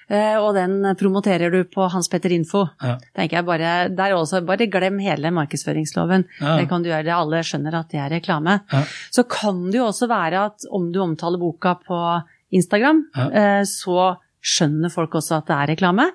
eh, 0.09 0.37
Og 0.39 0.55
den 0.55 0.79
promoterer 1.01 1.51
du 1.51 1.65
på 1.65 1.89
Hans 1.91 2.09
Petter 2.13 2.31
Info. 2.35 2.67
Ja. 2.83 2.99
tenker 3.17 3.39
jeg 3.41 3.47
bare, 3.49 3.89
der 3.91 4.15
også, 4.15 4.45
bare 4.47 4.67
glem 4.71 4.99
hele 5.03 5.31
markedsføringsloven. 5.35 6.25
Ja. 6.41 6.57
Det 6.61 6.69
kan 6.71 6.83
du 6.83 6.91
gjøre, 6.91 7.15
alle 7.19 7.43
skjønner 7.43 7.81
at 7.81 7.91
det 7.91 7.99
er 8.01 8.11
reklame. 8.19 8.61
Ja. 8.73 8.85
Så 9.11 9.25
kan 9.29 9.71
det 9.71 9.79
jo 9.81 9.87
også 9.91 10.09
være 10.09 10.47
at 10.53 10.69
om 10.71 10.93
du 10.93 11.01
omtaler 11.03 11.39
boka 11.39 11.75
på 11.83 11.99
Instagram, 12.53 13.07
Ja. 13.17 13.29
eh, 13.33 13.63
så 13.65 14.17
skjønner 14.43 14.93
folk 14.93 15.15
også 15.19 15.39
at 15.39 15.51
det 15.51 15.59
er 15.59 15.71
reklame. 15.75 16.09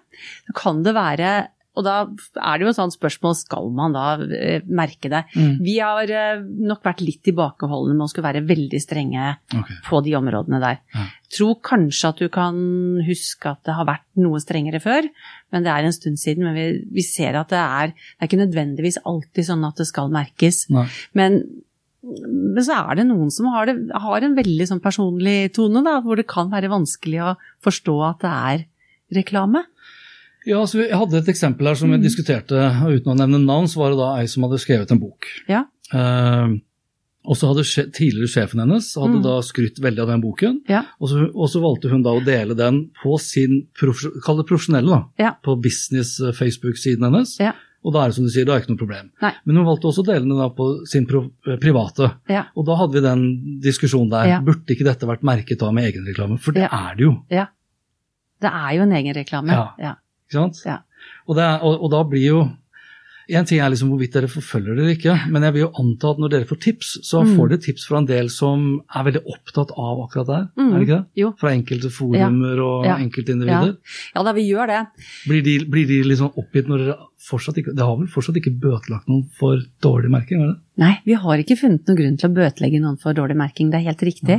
Så 0.48 0.58
kan 0.58 0.84
det 0.86 0.96
være 0.98 1.32
og 1.78 1.86
da 1.86 1.96
er 2.42 2.58
det 2.58 2.66
jo 2.66 2.72
et 2.72 2.78
sånt 2.80 2.96
spørsmål, 2.96 3.36
skal 3.38 3.70
man 3.78 3.94
da 3.94 4.06
eh, 4.34 4.66
merke 4.66 5.12
det? 5.13 5.24
Mm. 5.38 5.52
Vi 5.62 5.76
har 5.78 6.10
eh, 6.10 6.42
nok 6.42 6.82
vært 6.86 7.04
litt 7.06 7.22
tilbakeholdne 7.28 7.94
med 7.94 8.08
å 8.08 8.10
skulle 8.10 8.26
være 8.32 8.46
veldig 8.50 8.80
strenge 8.82 9.36
okay. 9.54 9.78
på 9.86 10.02
de 10.06 10.16
områdene 10.18 10.62
der. 10.63 10.80
Ja. 10.96 11.06
Tror 11.38 11.60
kanskje 11.66 12.10
at 12.10 12.24
du 12.24 12.32
kan 12.34 12.58
huske 13.06 13.54
at 13.54 13.62
det 13.68 13.78
har 13.78 13.88
vært 13.90 14.08
noe 14.18 14.42
strengere 14.42 14.82
før, 14.82 15.06
men 15.54 15.68
det 15.68 15.74
er 15.74 15.86
en 15.86 15.96
stund 15.96 16.18
siden. 16.22 16.48
Men 16.48 16.58
vi, 16.58 16.66
vi 16.98 17.06
ser 17.06 17.38
at 17.38 17.54
det 17.54 17.62
er, 17.62 17.94
det 17.94 18.26
er 18.26 18.32
ikke 18.32 18.42
nødvendigvis 18.42 19.02
alltid 19.06 19.52
sånn 19.52 19.70
at 19.70 19.78
det 19.78 19.90
skal 19.92 20.10
merkes. 20.13 20.66
Nei. 20.74 20.88
Men, 21.20 21.44
men 22.08 22.63
så 22.63 22.78
er 22.89 22.96
det 23.00 23.06
noen 23.10 23.32
som 23.34 23.50
har, 23.54 23.65
det, 23.70 23.76
har 23.93 24.22
en 24.24 24.36
veldig 24.38 24.67
sånn 24.70 24.82
personlig 24.84 25.54
tone, 25.58 25.84
da, 25.84 25.98
hvor 26.02 26.15
det 26.20 26.28
kan 26.28 26.50
være 26.52 26.70
vanskelig 26.72 27.20
å 27.24 27.34
forstå 27.65 27.96
at 28.10 28.20
det 28.24 28.32
er 28.52 28.65
reklame. 29.22 29.63
Ja, 30.48 30.62
så 30.63 30.80
Jeg 30.80 30.96
hadde 30.96 31.17
et 31.20 31.28
eksempel 31.34 31.67
her 31.67 31.76
som 31.76 31.89
Mm. 31.91 32.02
diskuterte, 32.02 32.56
og 32.86 32.93
uten 33.02 33.12
å 33.12 33.17
nevne 33.20 33.43
navn, 33.43 33.67
så 33.67 33.78
var 33.82 33.89
det 33.91 33.98
da 34.00 34.15
ei 34.22 34.26
som 34.28 34.43
hadde 34.43 34.60
skrevet 34.63 34.91
en 34.91 35.00
bok. 35.00 35.26
Ja. 35.50 35.65
Eh, 35.91 36.48
og 37.28 37.36
så 37.36 37.50
hadde 37.52 37.65
tidligere 37.91 38.32
sjefen 38.32 38.62
hennes 38.63 38.96
hadde 38.96 39.20
Mm. 39.20 39.24
da 39.24 39.41
skrytt 39.43 39.82
veldig 39.84 40.00
av 40.00 40.08
den 40.08 40.22
boken, 40.24 40.62
Ja. 40.70 40.86
og 41.02 41.10
så, 41.10 41.26
og 41.36 41.50
så 41.52 41.60
valgte 41.60 41.89
hun 41.91 42.02
da 42.04 42.12
å 42.15 42.24
dele 42.24 42.56
den 42.56 42.89
på 43.04 43.20
sin 43.20 43.67
kall 44.24 44.38
det 44.38 44.48
profesjonelle, 44.48 44.88
da, 44.88 45.04
Ja. 45.20 45.32
på 45.43 45.60
business-Facebook-siden 45.62 47.04
hennes. 47.04 47.38
Ja. 47.39 47.52
Og 47.88 47.93
da 47.95 48.02
er 48.04 48.12
det 48.12 48.17
som 48.17 48.26
du 48.28 48.32
sier, 48.34 48.43
det 48.43 48.52
er 48.54 48.60
ikke 48.65 48.73
noe 48.73 48.82
problem. 48.84 49.10
Nei. 49.23 49.32
Men 49.47 49.56
hun 49.62 49.67
valgte 49.69 49.88
også 49.88 50.04
å 50.04 50.08
dele 50.10 50.38
da 50.41 50.50
på 50.58 50.67
sin 50.91 51.08
eh, 51.08 51.56
private. 51.63 52.10
Ja. 52.28 52.43
Og 52.60 52.67
da 52.67 52.76
hadde 52.82 52.97
vi 53.00 53.06
den 53.06 53.23
diskusjonen 53.63 54.12
der. 54.12 54.28
Ja. 54.34 54.39
Burde 54.43 54.76
ikke 54.76 54.84
dette 54.89 55.08
vært 55.08 55.23
merket 55.23 55.62
da 55.63 55.71
med 55.71 55.88
egenreklame? 55.88 56.38
For 56.43 56.52
det 56.58 56.67
Ja. 56.67 56.73
er 56.91 56.95
det 57.00 57.08
jo. 57.08 57.13
ja. 57.32 57.47
Det 58.43 58.52
er 58.54 58.71
jo 58.76 58.84
en 58.84 58.91
egenreklame. 58.93 59.50
Ja. 59.56 59.67
Ja. 59.82 59.95
Ikke 60.28 60.36
sant? 60.41 60.60
Ja. 60.67 60.82
Og, 61.28 61.36
det 61.39 61.43
er, 61.47 61.63
og, 61.63 61.80
og 61.88 61.91
da 61.95 62.04
blir 62.04 62.28
jo 62.28 62.47
En 63.30 63.43
ting 63.43 63.60
er 63.60 63.67
liksom 63.67 63.89
hvorvidt 63.91 64.13
dere 64.15 64.30
forfølger 64.32 64.78
dere 64.78 64.93
ikke, 64.95 65.13
men 65.34 65.43
jeg 65.43 65.52
vil 65.52 65.62
jo 65.65 65.71
anta 65.82 66.13
at 66.13 66.19
når 66.23 66.30
dere 66.32 66.45
får 66.47 66.60
tips, 66.63 66.91
så 67.04 67.26
Mm. 67.26 67.34
får 67.36 67.50
dere 67.52 67.60
tips 67.65 67.84
fra 67.89 67.97
en 68.00 68.06
del 68.08 68.30
som 68.32 68.62
er 68.88 69.04
veldig 69.04 69.21
opptatt 69.28 69.73
av 69.76 70.00
akkurat 70.06 70.28
det 70.30 70.36
her. 70.38 70.45
Mm. 70.56 70.69
Er 70.71 70.78
det 70.80 70.86
ikke 70.88 70.95
det? 71.02 71.06
Jo. 71.19 71.32
Fra 71.41 71.50
enkelte 71.52 71.89
forumer 71.91 72.62
og 72.63 72.86
Ja. 72.88 72.95
enkeltindivider. 73.04 73.76
ja 74.15 74.23
da, 74.23 74.32
vi 74.32 74.45
gjør 74.47 74.67
det. 74.71 74.80
Blir, 75.28 75.41
de, 75.43 75.58
blir 75.65 75.86
de 76.08 76.15
sånn 76.15 76.32
oppgitt 76.39 76.69
når 76.71 76.78
dere 76.86 76.95
fortsatt 77.17 77.58
ikke 77.58 77.73
Det 77.75 77.84
har 77.84 77.95
vel 77.97 78.08
fortsatt 78.08 78.36
ikke 78.38 78.51
bøtelagt 78.62 79.08
noen 79.10 79.23
for 79.39 79.58
dårlig 79.82 80.12
merking? 80.13 80.41
er 80.43 80.51
det? 80.53 80.58
Nei, 80.77 80.91
vi 81.06 81.13
har 81.17 81.38
ikke 81.41 81.58
funnet 81.58 81.88
noen 81.88 81.97
grunn 81.97 82.17
til 82.21 82.30
å 82.30 82.34
bøtelegge 82.38 82.80
noen 82.84 82.99
for 83.01 83.13
dårlig 83.17 83.36
merking, 83.39 83.71
det 83.71 83.80
er 83.80 83.88
helt 83.89 84.03
riktig. 84.06 84.38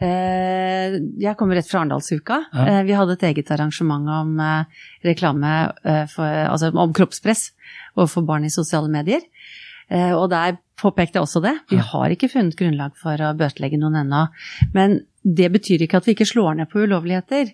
Eh, 0.00 0.98
Jeg 1.20 1.36
kommer 1.38 1.56
rett 1.56 1.68
fra 1.70 1.80
Arendalsuka. 1.80 2.40
Ja. 2.52 2.66
Eh, 2.66 2.82
Vi 2.84 2.92
hadde 2.96 3.12
et 3.16 3.22
eget 3.30 3.50
arrangement 3.50 4.08
om 4.08 4.38
eh, 4.40 4.64
reklame, 5.04 5.72
for, 6.12 6.24
altså 6.26 6.70
om 6.74 6.92
kroppspress 6.92 7.50
overfor 7.96 8.26
barn 8.26 8.44
i 8.44 8.50
sosiale 8.52 8.88
medier. 8.92 9.20
Eh, 9.90 10.12
Og 10.14 10.28
der 10.30 10.58
påpekte 10.80 11.18
jeg 11.18 11.22
også 11.26 11.42
det. 11.42 11.56
Vi 11.70 11.76
Ja. 11.76 11.82
har 11.82 12.08
ikke 12.10 12.28
funnet 12.30 12.56
grunnlag 12.56 12.96
for 12.96 13.16
å 13.16 13.34
bøtelegge 13.36 13.78
noen 13.78 13.96
ennå. 14.04 14.28
Men 14.74 15.00
det 15.24 15.50
betyr 15.52 15.82
ikke 15.82 15.96
at 15.98 16.04
vi 16.06 16.14
ikke 16.14 16.28
slår 16.28 16.56
ned 16.56 16.68
på 16.70 16.84
ulovligheter. 16.86 17.52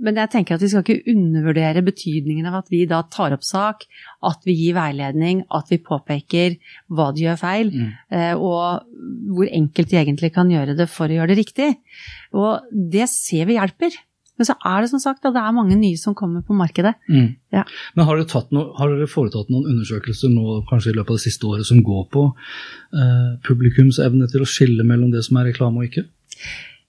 Men 0.00 0.16
jeg 0.16 0.30
tenker 0.32 0.56
at 0.56 0.62
vi 0.64 0.70
skal 0.72 0.82
ikke 0.84 1.12
undervurdere 1.12 1.82
betydningen 1.84 2.46
av 2.48 2.60
at 2.62 2.70
vi 2.72 2.86
da 2.88 3.02
tar 3.12 3.34
opp 3.36 3.44
sak, 3.44 3.84
at 4.24 4.44
vi 4.48 4.54
gir 4.56 4.74
veiledning, 4.78 5.42
at 5.52 5.68
vi 5.72 5.78
påpeker 5.84 6.56
hva 6.88 7.10
de 7.14 7.26
gjør 7.26 7.40
feil, 7.40 7.70
Mm. 7.70 7.90
eh, 8.10 8.34
og 8.34 8.86
hvor 9.30 9.46
enkelt 9.50 9.90
de 9.90 9.96
egentlig 10.00 10.32
kan 10.32 10.48
gjøre 10.50 10.76
det 10.76 10.88
for 10.88 11.06
å 11.06 11.18
gjøre 11.18 11.34
det 11.34 11.38
riktig. 11.44 11.74
Og 12.32 12.60
det 12.72 13.08
ser 13.12 13.44
vi 13.46 13.58
hjelper. 13.58 13.92
Men 14.40 14.46
så 14.48 14.54
er 14.64 14.80
det 14.80 14.88
som 14.88 15.00
sagt 15.02 15.26
at 15.28 15.34
det 15.36 15.40
er 15.42 15.52
mange 15.52 15.76
nye 15.76 15.98
som 16.00 16.14
kommer 16.16 16.40
på 16.40 16.56
markedet. 16.56 16.94
Mm. 17.12 17.36
Ja. 17.52 17.64
Men 17.94 18.06
har 18.08 18.16
dere, 18.16 18.40
noe, 18.56 18.70
har 18.78 18.88
dere 18.88 19.06
foretatt 19.06 19.50
noen 19.52 19.68
undersøkelser 19.68 20.32
nå, 20.32 20.62
kanskje 20.70 20.94
i 20.94 20.96
løpet 20.96 21.12
av 21.12 21.18
det 21.20 21.26
siste 21.26 21.44
året 21.44 21.68
som 21.68 21.82
går 21.84 22.06
på 22.08 22.22
eh, 22.96 23.36
publikums 23.44 23.98
evne 24.00 24.30
til 24.32 24.40
å 24.40 24.48
skille 24.48 24.82
mellom 24.88 25.12
det 25.12 25.26
som 25.28 25.36
er 25.36 25.50
reklame 25.52 25.82
og 25.82 25.90
ikke? 25.90 26.06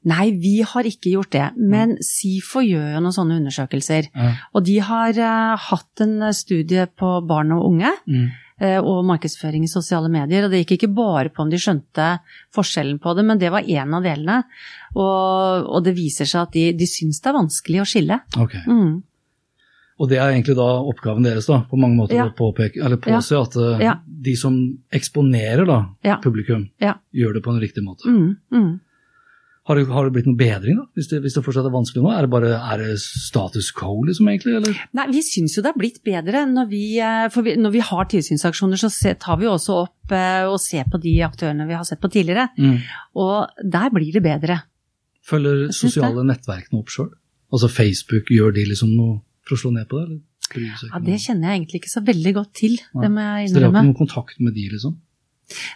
Nei, 0.10 0.32
vi 0.34 0.62
har 0.66 0.88
ikke 0.90 1.12
gjort 1.14 1.32
det, 1.36 1.48
men 1.58 1.98
SIFO 2.02 2.64
gjør 2.66 2.88
jo 2.96 3.02
noen 3.04 3.14
sånne 3.14 3.36
undersøkelser. 3.38 4.08
Ja. 4.16 4.32
Og 4.58 4.64
de 4.66 4.80
har 4.82 5.14
uh, 5.14 5.58
hatt 5.70 6.02
en 6.02 6.16
studie 6.34 6.88
på 6.98 7.12
barn 7.30 7.52
og 7.54 7.68
unge. 7.68 7.92
Mm. 8.10 8.32
eh, 8.62 8.78
og 8.82 9.04
markedsføring 9.06 9.64
i 9.66 9.70
sosiale 9.70 10.10
medier. 10.10 10.46
Og 10.46 10.52
det 10.54 10.64
gikk 10.64 10.74
ikke 10.80 10.92
bare 10.94 11.30
på 11.34 11.42
om 11.46 11.50
de 11.50 11.58
skjønte 11.62 12.08
forskjellen 12.54 13.00
på 13.02 13.14
det, 13.18 13.26
men 13.26 13.40
det 13.42 13.50
var 13.54 13.62
én 13.66 13.94
av 13.98 14.04
delene. 14.06 14.44
Og, 14.96 15.70
og 15.70 15.84
det 15.86 15.96
viser 15.98 16.26
seg 16.30 16.44
at 16.48 16.54
de, 16.58 16.68
de 16.78 16.90
syns 16.90 17.22
det 17.22 17.30
er 17.32 17.38
vanskelig 17.40 17.82
å 17.82 17.88
skille. 17.90 18.20
Ok. 18.42 18.58
Mm. 18.68 19.00
Og 20.02 20.10
det 20.10 20.18
er 20.18 20.32
egentlig 20.34 20.56
da 20.58 20.68
oppgaven 20.82 21.26
deres, 21.26 21.46
da, 21.46 21.60
på 21.70 21.78
mange 21.78 21.98
måter 22.00 22.18
Ja. 22.18 22.26
å 22.26 22.34
påpeke, 22.34 22.82
eller 22.82 22.98
påse 22.98 23.38
at 23.38 23.58
uh, 23.58 23.78
Ja. 23.82 24.00
de 24.06 24.34
som 24.36 24.56
eksponerer 24.92 25.66
da, 25.70 25.84
Ja. 26.04 26.18
publikum, 26.24 26.72
Ja. 26.82 26.96
gjør 27.14 27.36
det 27.38 27.44
på 27.46 27.54
en 27.54 27.62
riktig 27.62 27.84
måte. 27.86 28.10
Mm, 28.10 28.38
mm. 28.52 28.80
Har, 29.71 29.79
det, 29.79 29.88
har 29.88 30.07
det 30.07 30.12
blitt 30.17 30.25
noe 30.27 30.36
bedring, 30.36 30.79
da, 30.81 30.84
hvis 30.97 31.07
det, 31.07 31.21
hvis 31.23 31.38
det 31.38 31.43
fortsatt 31.45 31.67
er 31.69 31.71
vanskelig 31.71 32.01
nå? 32.03 32.10
Er 32.12 32.25
det 32.25 32.31
bare 32.34 32.49
er 32.60 32.81
det 32.81 32.97
status 32.99 33.69
quo, 33.77 34.01
liksom, 34.07 34.27
egentlig? 34.27 34.57
Eller? 34.60 34.81
Nei, 34.97 35.05
vi 35.13 35.21
syns 35.23 35.55
jo 35.55 35.63
det 35.63 35.71
har 35.71 35.79
blitt 35.79 36.01
bedre. 36.03 36.41
Når 36.51 36.67
vi, 36.67 36.81
eh, 36.99 37.38
vi, 37.45 37.53
når 37.55 37.75
vi 37.77 37.84
har 37.88 38.10
tilsynsaksjoner, 38.12 38.81
så 38.81 39.15
tar 39.21 39.39
vi 39.39 39.47
jo 39.47 39.53
også 39.55 39.77
opp 39.86 40.15
eh, 40.17 40.43
og 40.49 40.60
ser 40.60 40.89
på 40.91 40.99
de 40.99 41.15
aktørene 41.23 41.69
vi 41.69 41.77
har 41.77 41.88
sett 41.88 42.01
på 42.03 42.12
tidligere. 42.12 42.49
Mm. 42.60 42.81
Og 43.23 43.63
der 43.77 43.95
blir 43.95 44.12
det 44.17 44.23
bedre. 44.25 44.60
Følger 45.31 45.69
sosiale 45.71 46.25
nettverk 46.25 46.34
nettverkene 46.34 46.84
opp 46.84 46.91
sjøl? 46.91 47.13
Altså 47.51 47.71
Facebook, 47.71 48.31
gjør 48.34 48.51
de 48.60 48.67
liksom 48.67 48.91
noe 48.91 49.21
for 49.47 49.55
å 49.55 49.62
slå 49.63 49.71
ned 49.77 49.88
på 49.88 50.01
det? 50.01 50.10
Eller? 50.10 50.19
Ja. 50.60 50.99
Det 50.99 51.15
kjenner 51.23 51.51
jeg 51.53 51.62
egentlig 51.62 51.79
ikke 51.79 51.93
så 51.93 52.03
veldig 52.03 52.34
godt 52.36 52.51
til. 52.60 52.75
Nei. 52.91 53.05
Det 53.05 53.12
må 53.13 53.23
jeg 53.23 53.51
Så 53.51 53.55
dere 53.55 53.69
har 53.69 53.77
ikke 53.77 53.88
noen 53.88 53.99
kontakt 54.01 54.43
med 54.43 54.55
de, 54.57 54.67
liksom? 54.73 54.97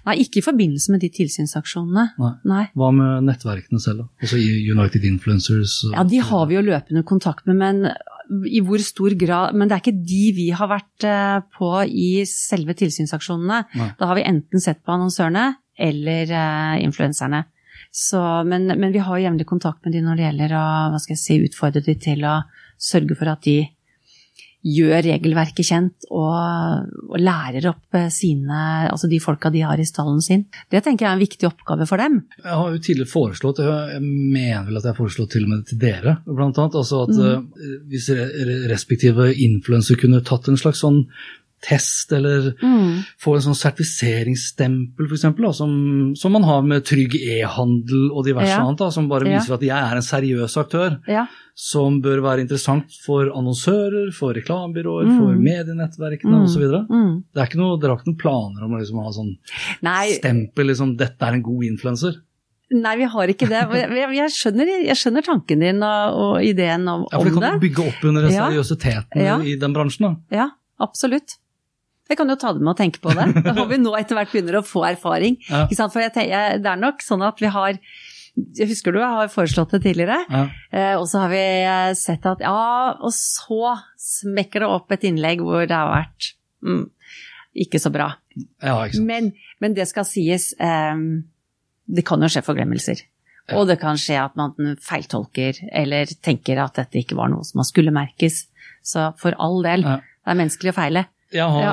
Nei, 0.05 0.15
ikke 0.23 0.41
i 0.41 0.45
forbindelse 0.45 0.91
med 0.93 1.01
de 1.03 1.09
tilsynsaksjonene. 1.09 2.07
Nei. 2.21 2.33
Nei. 2.51 2.63
Hva 2.75 2.91
med 2.95 3.23
nettverkene 3.29 3.81
selv, 3.81 4.03
da? 4.05 4.07
Altså 4.25 4.39
United 4.41 5.03
Influencers? 5.07 5.77
og- 5.85 5.93
Ja, 5.97 6.03
de 6.03 6.17
har 6.17 6.45
vi 6.47 6.55
jo 6.55 6.61
løpende 6.61 7.03
kontakt 7.03 7.45
med, 7.47 7.55
men 7.55 7.91
i 8.49 8.59
hvor 8.65 8.81
stor 8.81 9.13
grad 9.13 9.53
Men 9.53 9.67
det 9.69 9.75
er 9.75 9.81
ikke 9.83 10.05
de 10.05 10.31
vi 10.33 10.49
har 10.49 10.67
vært 10.67 11.03
eh, 11.05 11.41
på 11.57 11.69
i 11.85 12.23
selve 12.25 12.73
tilsynsaksjonene. 12.73 13.65
Nei. 13.75 13.91
Da 13.99 14.07
har 14.07 14.15
vi 14.15 14.23
enten 14.25 14.59
sett 14.59 14.81
på 14.83 14.91
annonsørene 14.95 15.55
eller 15.77 16.31
eh, 16.31 16.83
influenserne. 16.83 17.43
Så, 17.93 18.19
men, 18.47 18.65
men 18.79 18.91
vi 18.91 18.99
har 18.99 19.19
jevnlig 19.21 19.45
kontakt 19.45 19.85
med 19.85 19.93
de 19.93 20.01
når 20.01 20.17
det 20.17 20.25
gjelder 20.25 20.55
å 20.57 20.63
hva 20.91 20.99
skal 20.99 21.15
jeg 21.15 21.21
si, 21.21 21.37
utfordre 21.47 21.83
de 21.85 21.95
til 21.95 22.25
å 22.27 22.41
sørge 22.81 23.15
for 23.15 23.29
at 23.31 23.41
de 23.45 23.69
gjør 24.65 25.03
regelverket 25.05 25.67
kjent 25.67 26.07
og, 26.09 26.87
og 27.11 27.19
lærer 27.21 27.67
opp 27.69 27.93
eh, 27.99 28.07
sine, 28.13 28.59
altså 28.89 29.05
de 29.11 29.19
folka 29.21 29.51
de 29.53 29.61
har 29.61 29.77
i 29.77 29.85
stallen 29.85 30.23
sin. 30.25 30.45
Det 30.73 30.81
tenker 30.85 31.05
jeg 31.05 31.11
er 31.11 31.19
en 31.19 31.21
viktig 31.21 31.47
oppgave 31.51 31.85
for 31.89 32.01
dem. 32.01 32.17
Jeg 32.41 32.49
har 32.57 32.73
jo 32.73 32.81
tidligere 32.81 33.11
foreslått, 33.13 33.61
jeg 33.61 34.01
mener 34.01 34.65
vel 34.65 34.79
at 34.81 34.87
jeg 34.87 34.93
har 34.95 34.99
foreslått 35.03 35.31
til 35.35 35.45
og 35.45 35.53
med 35.53 35.65
til 35.69 35.81
dere, 35.85 36.17
blant 36.25 36.57
annet, 36.61 36.79
altså 36.81 37.03
at 37.05 37.13
Mm. 37.15 37.45
hvis 37.89 38.09
re- 38.11 38.31
re- 38.49 38.61
respektive 38.71 39.29
influenser 39.45 39.95
kunne 40.01 40.23
tatt 40.25 40.47
en 40.49 40.57
slags 40.59 40.81
sånn 40.83 41.03
test, 41.65 42.11
eller 42.13 42.51
Mm. 42.61 43.03
få 43.19 43.35
en 43.35 43.41
sånn 43.47 43.57
sertifiseringsstempel, 43.57 45.07
f.eks., 45.09 45.57
som, 45.57 46.13
som 46.15 46.31
man 46.31 46.43
har 46.43 46.61
med 46.61 46.85
Trygg 46.85 47.15
e-handel 47.15 48.11
og 48.11 48.25
diverse 48.27 48.51
Ja. 48.53 48.61
annet, 48.63 48.77
da, 48.77 48.89
som 48.91 49.07
bare 49.09 49.25
Ja. 49.27 49.39
viser 49.39 49.53
at 49.55 49.61
jeg 49.61 49.71
er 49.77 49.95
en 49.95 50.01
seriøs 50.05 50.57
aktør 50.61 50.99
Ja. 51.07 51.25
som 51.55 52.01
bør 52.01 52.21
være 52.21 52.41
interessant 52.45 52.85
for 53.05 53.25
annonsører, 53.31 54.13
for 54.13 54.33
reklamebyråer, 54.33 55.05
Mm. 55.05 55.17
for 55.19 55.35
medienettverkene 55.35 56.37
Mm. 56.37 56.43
osv. 56.43 56.87
Mm. 56.89 57.23
Det 57.33 57.41
er 57.53 57.57
noe, 57.57 57.79
dere 57.79 57.89
har 57.91 57.97
ikke 57.97 58.07
noen 58.13 58.17
planer 58.21 58.63
om 58.63 58.71
å 58.71 58.79
liksom 58.79 59.03
ha 59.03 59.11
sånn 59.11 59.37
Nei, 59.81 60.11
stempel, 60.19 60.65
liksom 60.67 60.97
'dette 60.97 61.21
er 61.21 61.33
en 61.33 61.41
god 61.41 61.63
influenser'? 61.63 62.15
nei, 62.71 62.95
vi 62.97 63.03
har 63.03 63.27
ikke 63.27 63.47
det. 63.47 63.61
Jeg, 64.15 64.29
skjønner, 64.31 64.65
jeg 64.85 64.95
skjønner 64.97 65.23
tanken 65.23 65.59
din 65.59 65.81
og, 65.83 66.13
og 66.13 66.41
ideen 66.43 66.87
om, 66.89 67.05
Ja, 67.11 67.19
for 67.19 67.25
det 67.25 67.33
om 67.33 67.41
kan 67.41 67.59
det. 67.59 67.61
bygge 67.71 67.87
opp 67.87 68.03
under 68.03 68.21
Ja. 68.27 68.49
seriøsiteten 68.49 69.15
Ja. 69.23 69.37
i 69.39 69.55
den 69.55 69.73
bransjen. 69.73 69.99
da. 70.01 70.15
Ja, 70.31 70.49
absolutt. 70.79 71.37
Jeg 72.05 72.19
kan 72.19 72.29
jo 72.29 72.35
ta 72.37 72.51
det 72.53 72.61
med 72.61 72.75
å 72.75 72.77
tenke 72.77 73.01
på 73.01 73.13
det. 73.17 73.25
Da 73.45 73.53
får 73.57 73.69
vi 73.71 73.79
nå 73.81 73.93
etter 73.97 74.17
hvert 74.17 74.33
begynner 74.33 74.59
å 74.59 74.65
få 74.65 74.83
erfaring. 74.91 75.39
Ja. 75.49 75.65
For 75.73 76.03
jeg 76.03 76.13
tenker, 76.13 76.59
det 76.61 76.69
er 76.69 76.81
nok 76.81 77.01
sånn 77.05 77.25
at 77.25 77.41
vi 77.41 77.49
har 77.53 77.79
jeg 78.35 78.67
Husker 78.67 78.91
du 78.91 78.99
jeg 78.99 79.15
har 79.15 79.29
foreslått 79.31 79.77
det 79.77 79.85
tidligere? 79.85 80.17
Ja. 80.27 80.41
Eh, 80.75 80.93
og 80.99 81.05
så 81.07 81.21
har 81.23 81.31
vi 81.31 81.39
eh, 81.39 81.93
sett 81.95 82.25
at 82.27 82.41
ja, 82.43 82.95
og 82.99 83.13
så 83.15 83.77
smekker 83.95 84.65
det 84.65 84.67
opp 84.67 84.91
et 84.91 85.05
innlegg 85.07 85.39
hvor 85.45 85.63
det 85.63 85.71
har 85.71 85.87
vært 85.87 86.33
mm, 86.59 86.81
ikke 87.63 87.79
så 87.79 87.93
bra. 87.95 88.09
ja, 88.35 88.75
ikke. 88.89 89.05
Men, 89.07 89.31
men 89.63 89.77
det 89.77 89.87
skal 89.87 90.03
sies, 90.09 90.49
eh, 90.59 90.99
det 91.87 92.03
kan 92.07 92.27
jo 92.27 92.31
skje 92.31 92.43
forglemmelser. 92.43 93.05
Ja. 93.45 93.55
Og 93.61 93.69
det 93.69 93.79
kan 93.79 93.95
skje 94.01 94.19
at 94.19 94.35
man 94.35 94.75
feiltolker 94.83 95.61
eller 95.71 96.11
tenker 96.25 96.59
at 96.59 96.75
dette 96.81 97.05
ikke 97.05 97.15
var 97.15 97.31
noe 97.31 97.47
som 97.47 97.63
skulle 97.63 97.95
merkes. 97.95 98.49
Så 98.83 99.13
for 99.21 99.37
all 99.39 99.61
del, 99.63 99.85
det 99.85 100.27
er 100.27 100.39
menneskelig 100.43 100.73
å 100.73 100.79
feile. 100.81 101.07
Jeg 101.35 101.45
har, 101.51 101.61
ja. 101.61 101.71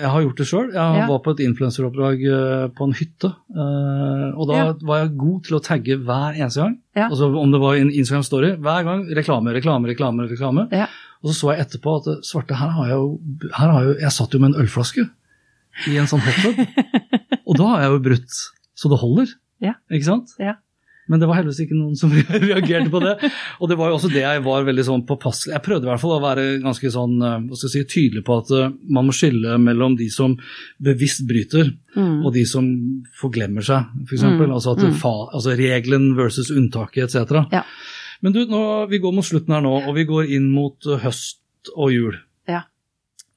jeg 0.00 0.10
har 0.14 0.22
gjort 0.24 0.38
det 0.40 0.46
sjøl. 0.48 0.68
Jeg 0.72 0.98
Ja. 1.02 1.06
var 1.10 1.18
på 1.24 1.34
et 1.34 1.42
influenseroppdrag 1.44 2.22
eh, 2.32 2.68
på 2.76 2.86
en 2.88 2.94
hytte. 2.96 3.30
eh, 3.52 4.28
Og 4.38 4.48
da 4.48 4.54
Ja. 4.56 4.72
var 4.88 5.02
jeg 5.02 5.16
god 5.20 5.44
til 5.44 5.56
å 5.58 5.62
tagge 5.62 5.98
hver 6.00 6.34
eneste 6.40 6.62
gang. 6.64 6.78
Altså 6.96 7.28
Om 7.36 7.52
det 7.52 7.60
var 7.60 7.74
en 7.76 7.90
Instagram 7.90 8.22
Story. 8.24 8.50
Hver 8.56 8.84
gang 8.88 9.04
reklame, 9.12 9.52
reklame, 9.52 9.88
reklame. 9.92 10.28
reklame. 10.30 10.68
Og 11.22 11.30
så 11.30 11.34
så 11.38 11.52
jeg 11.56 11.66
etterpå 11.66 12.00
at 12.00 12.06
eh, 12.08 12.20
svarte, 12.26 12.56
her 12.56 12.70
har 12.74 12.86
jeg 12.88 12.96
jo, 12.96 13.20
her 13.54 13.68
har 13.70 13.84
jeg, 13.84 14.00
jeg 14.00 14.10
satt 14.16 14.32
jo 14.32 14.38
med 14.40 14.54
en 14.54 14.60
ølflaske 14.64 15.04
i 15.88 15.96
en 15.98 16.06
sånn 16.10 16.20
hotdog. 16.24 16.66
og 17.46 17.56
da 17.56 17.64
har 17.74 17.80
jeg 17.84 17.90
jo 17.92 17.98
brutt 18.08 18.40
så 18.74 18.88
det 18.90 18.98
holder. 18.98 19.28
Ja. 19.62 19.74
Ikke 19.92 20.04
sant? 20.08 20.32
Ja. 20.40 20.56
Men 21.10 21.18
det 21.18 21.26
var 21.26 21.34
heldigvis 21.40 21.64
ikke 21.64 21.74
noen 21.76 21.96
som 21.98 22.12
reagerte 22.46 22.90
på 22.92 23.00
det. 23.02 23.16
Og 23.58 23.68
det 23.68 23.76
var 23.80 23.90
jo 23.90 23.96
også 23.96 24.10
det 24.12 24.22
jeg 24.22 24.42
var 24.44 24.62
veldig 24.68 24.84
sånn 24.86 25.02
påpasselig 25.08 25.56
Jeg 25.56 25.64
prøvde 25.66 25.88
i 25.88 25.90
hvert 25.90 26.02
fall 26.04 26.12
å 26.14 26.20
være 26.22 26.44
ganske 26.62 26.92
sånn, 26.94 27.16
eh, 27.26 27.38
hva 27.48 27.58
skal 27.58 27.68
jeg 27.68 27.74
si, 27.74 27.82
tydelig 27.90 28.22
på 28.28 28.36
at 28.38 28.52
eh, 28.54 28.68
man 28.94 29.08
må 29.08 29.14
skille 29.16 29.56
mellom 29.58 29.96
de 29.98 30.06
som 30.14 30.36
bevisst 30.82 31.24
bryter, 31.28 31.72
Mm. 31.92 32.22
og 32.24 32.32
de 32.32 32.46
som 32.48 32.64
forglemmer 33.20 33.60
seg, 33.66 33.84
f.eks. 34.06 34.22
Mm, 34.24 34.38
Altså, 34.54 34.72
at 34.72 34.80
mm. 34.86 34.94
fa, 34.96 35.10
altså 35.36 35.52
regelen 35.58 36.14
versus 36.16 36.48
unntaket 36.54 37.10
etc. 37.10 37.42
Ja. 37.52 37.66
Men 38.24 38.32
du, 38.32 38.46
nå, 38.48 38.62
vi 38.88 38.96
går 39.02 39.12
mot 39.12 39.26
slutten 39.28 39.52
her 39.52 39.60
nå, 39.60 39.74
og 39.90 39.92
vi 39.98 40.06
går 40.08 40.30
inn 40.38 40.46
mot 40.54 40.86
eh, 40.88 41.02
høst 41.04 41.68
og 41.76 41.92
jul. 41.92 42.16
Ja. 42.48 42.62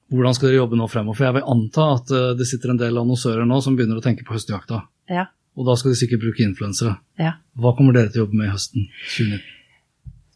Hvordan 0.08 0.38
skal 0.38 0.48
dere 0.48 0.62
jobbe 0.62 0.78
nå 0.80 0.86
fremover? 0.88 1.18
For 1.18 1.26
jeg 1.28 1.36
vil 1.36 1.50
anta 1.52 1.90
at 1.98 2.14
det 2.38 2.46
sitter 2.48 2.72
en 2.72 2.80
del 2.80 2.96
annonsører 3.02 3.44
nå 3.44 3.60
som 3.60 3.76
begynner 3.76 3.98
å 4.00 4.06
tenke 4.06 4.24
på 4.24 4.38
høstjakta. 4.38 4.84
Ja. 5.12 5.26
Og 5.56 5.66
da 5.68 5.76
skal 5.78 5.92
de 5.92 5.98
sikkert 5.98 6.22
bruke 6.24 6.44
influensere. 6.44 6.98
Ja. 7.20 7.38
Hva 7.56 7.72
kommer 7.76 7.96
dere 7.96 8.12
til 8.12 8.22
å 8.22 8.26
jobbe 8.26 8.40
med 8.40 8.50
i 8.50 8.54
høsten 8.54 8.88
2019? 9.16 9.52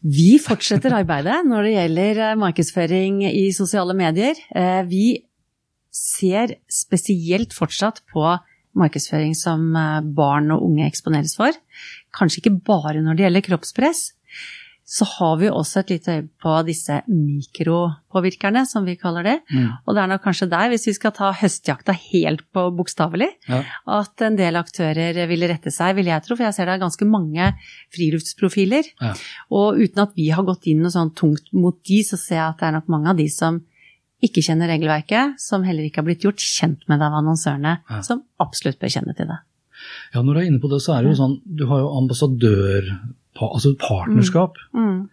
Vi 0.01 0.31
fortsetter 0.41 0.95
arbeidet 0.97 1.43
når 1.45 1.67
det 1.67 1.73
gjelder 1.75 2.21
eh, 2.25 2.37
markedsføring 2.41 3.19
i 3.29 3.43
sosiale 3.53 3.93
medier. 3.97 4.39
Eh, 4.57 4.81
Vi 4.89 5.05
ser 5.93 6.55
spesielt 6.71 7.53
fortsatt 7.53 8.01
på 8.09 8.23
markedsføring 8.81 9.35
som 9.37 9.75
eh, 9.77 9.99
barn 10.01 10.49
og 10.55 10.65
unge 10.65 10.87
eksponeres 10.89 11.35
for. 11.37 11.53
Kanskje 12.17 12.41
ikke 12.41 12.55
bare 12.65 13.03
når 13.05 13.19
det 13.19 13.27
gjelder 13.27 13.45
kroppspress. 13.51 14.01
Så 14.91 15.05
har 15.07 15.37
vi 15.39 15.47
også 15.47 15.79
et 15.85 15.91
lite 15.93 16.11
øye 16.17 16.23
på 16.43 16.53
disse 16.67 16.97
mikropåvirkerne, 17.07 18.65
som 18.67 18.83
vi 18.85 18.97
kaller 18.99 19.23
det. 19.23 19.35
Mm. 19.53 19.69
Og 19.87 19.95
det 19.95 20.01
er 20.03 20.09
nok 20.11 20.23
kanskje 20.25 20.49
der, 20.51 20.67
hvis 20.73 20.87
vi 20.89 20.93
skal 20.97 21.13
ta 21.15 21.29
høstjakta 21.39 21.93
helt 21.95 22.43
på 22.53 22.65
bokstavelig, 22.75 23.29
Ja. 23.47 23.61
at 23.87 24.21
en 24.27 24.35
del 24.35 24.55
aktører 24.59 25.15
ville 25.29 25.47
rette 25.47 25.71
seg, 25.71 25.95
vil 25.95 26.05
jeg 26.11 26.23
tro. 26.23 26.35
For 26.35 26.43
jeg 26.43 26.53
ser 26.53 26.65
det 26.65 26.73
er 26.75 26.83
ganske 26.83 27.05
mange 27.07 27.53
friluftsprofiler. 27.95 28.83
Ja. 29.01 29.13
Og 29.51 29.79
uten 29.79 30.03
at 30.03 30.11
vi 30.15 30.29
har 30.29 30.43
gått 30.43 30.67
inn 30.67 30.81
noe 30.83 30.91
sånn 30.91 31.13
tungt 31.15 31.51
mot 31.53 31.77
de, 31.87 32.01
så 32.03 32.17
ser 32.19 32.35
jeg 32.41 32.49
at 32.49 32.59
det 32.59 32.67
er 32.67 32.75
nok 32.79 32.89
mange 32.91 33.09
av 33.13 33.17
de 33.17 33.29
som 33.29 33.61
ikke 34.21 34.43
kjenner 34.45 34.67
regelverket, 34.69 35.39
som 35.41 35.63
heller 35.65 35.83
ikke 35.87 36.01
har 36.03 36.05
blitt 36.11 36.21
gjort 36.27 36.37
kjent 36.43 36.83
med 36.91 36.99
det 36.99 37.07
av 37.07 37.15
annonsørene, 37.23 37.77
Ja. 37.89 38.01
som 38.01 38.23
absolutt 38.39 38.77
bør 38.79 38.89
kjenne 38.93 39.15
til 39.15 39.25
det. 39.27 39.39
Ja, 40.13 40.21
når 40.21 40.33
du 40.35 40.39
er 40.41 40.45
inne 40.51 40.59
på 40.61 40.69
det, 40.69 40.81
så 40.83 40.93
er 40.99 41.01
det 41.03 41.15
jo 41.17 41.23
sånn 41.23 41.41
Du 41.55 41.65
har 41.65 41.79
jo 41.79 41.97
ambassadør, 41.97 42.99
altså 43.39 43.73
partnerskap. 43.79 44.59
Mm. 44.75 45.09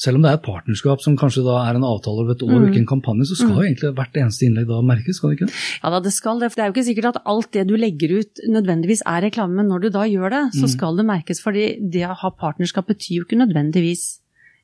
Selv 0.00 0.16
om 0.16 0.22
det 0.24 0.30
er 0.30 0.38
et 0.38 0.44
partnerskap 0.46 1.02
som 1.04 1.16
kanskje 1.18 1.42
da 1.44 1.58
er 1.66 1.76
en 1.76 1.84
avtale 1.84 2.22
over 2.22 2.32
et 2.32 2.44
år 2.46 2.54
mm. 2.54 2.68
ikke 2.70 2.80
en 2.80 2.88
kampanje, 2.88 3.26
så 3.28 3.36
skal 3.36 3.52
jo 3.58 3.66
egentlig 3.66 3.90
hvert 3.98 4.16
eneste 4.16 4.46
innlegg 4.46 4.70
da 4.70 4.78
merkes, 4.86 5.18
skal 5.20 5.32
det 5.32 5.36
ikke? 5.40 5.50
Ja 5.82 5.92
da, 5.92 6.00
det 6.06 6.12
skal 6.16 6.40
det. 6.40 6.48
For 6.48 6.56
det 6.56 6.64
er 6.64 6.70
jo 6.70 6.74
ikke 6.76 6.86
sikkert 6.86 7.10
at 7.10 7.20
alt 7.28 7.50
det 7.52 7.66
du 7.68 7.74
legger 7.76 8.14
ut 8.22 8.40
nødvendigvis 8.48 9.04
er 9.04 9.26
reklame, 9.26 9.58
men 9.60 9.68
når 9.68 9.84
du 9.84 9.88
da 9.98 10.06
gjør 10.08 10.32
det, 10.32 10.42
så 10.56 10.70
skal 10.72 10.96
det 10.96 11.04
merkes. 11.10 11.42
fordi 11.44 11.66
det 11.92 12.06
å 12.08 12.16
ha 12.16 12.32
partnerskap 12.32 12.88
betyr 12.88 13.18
jo 13.18 13.28
ikke 13.28 13.42
nødvendigvis 13.42 14.06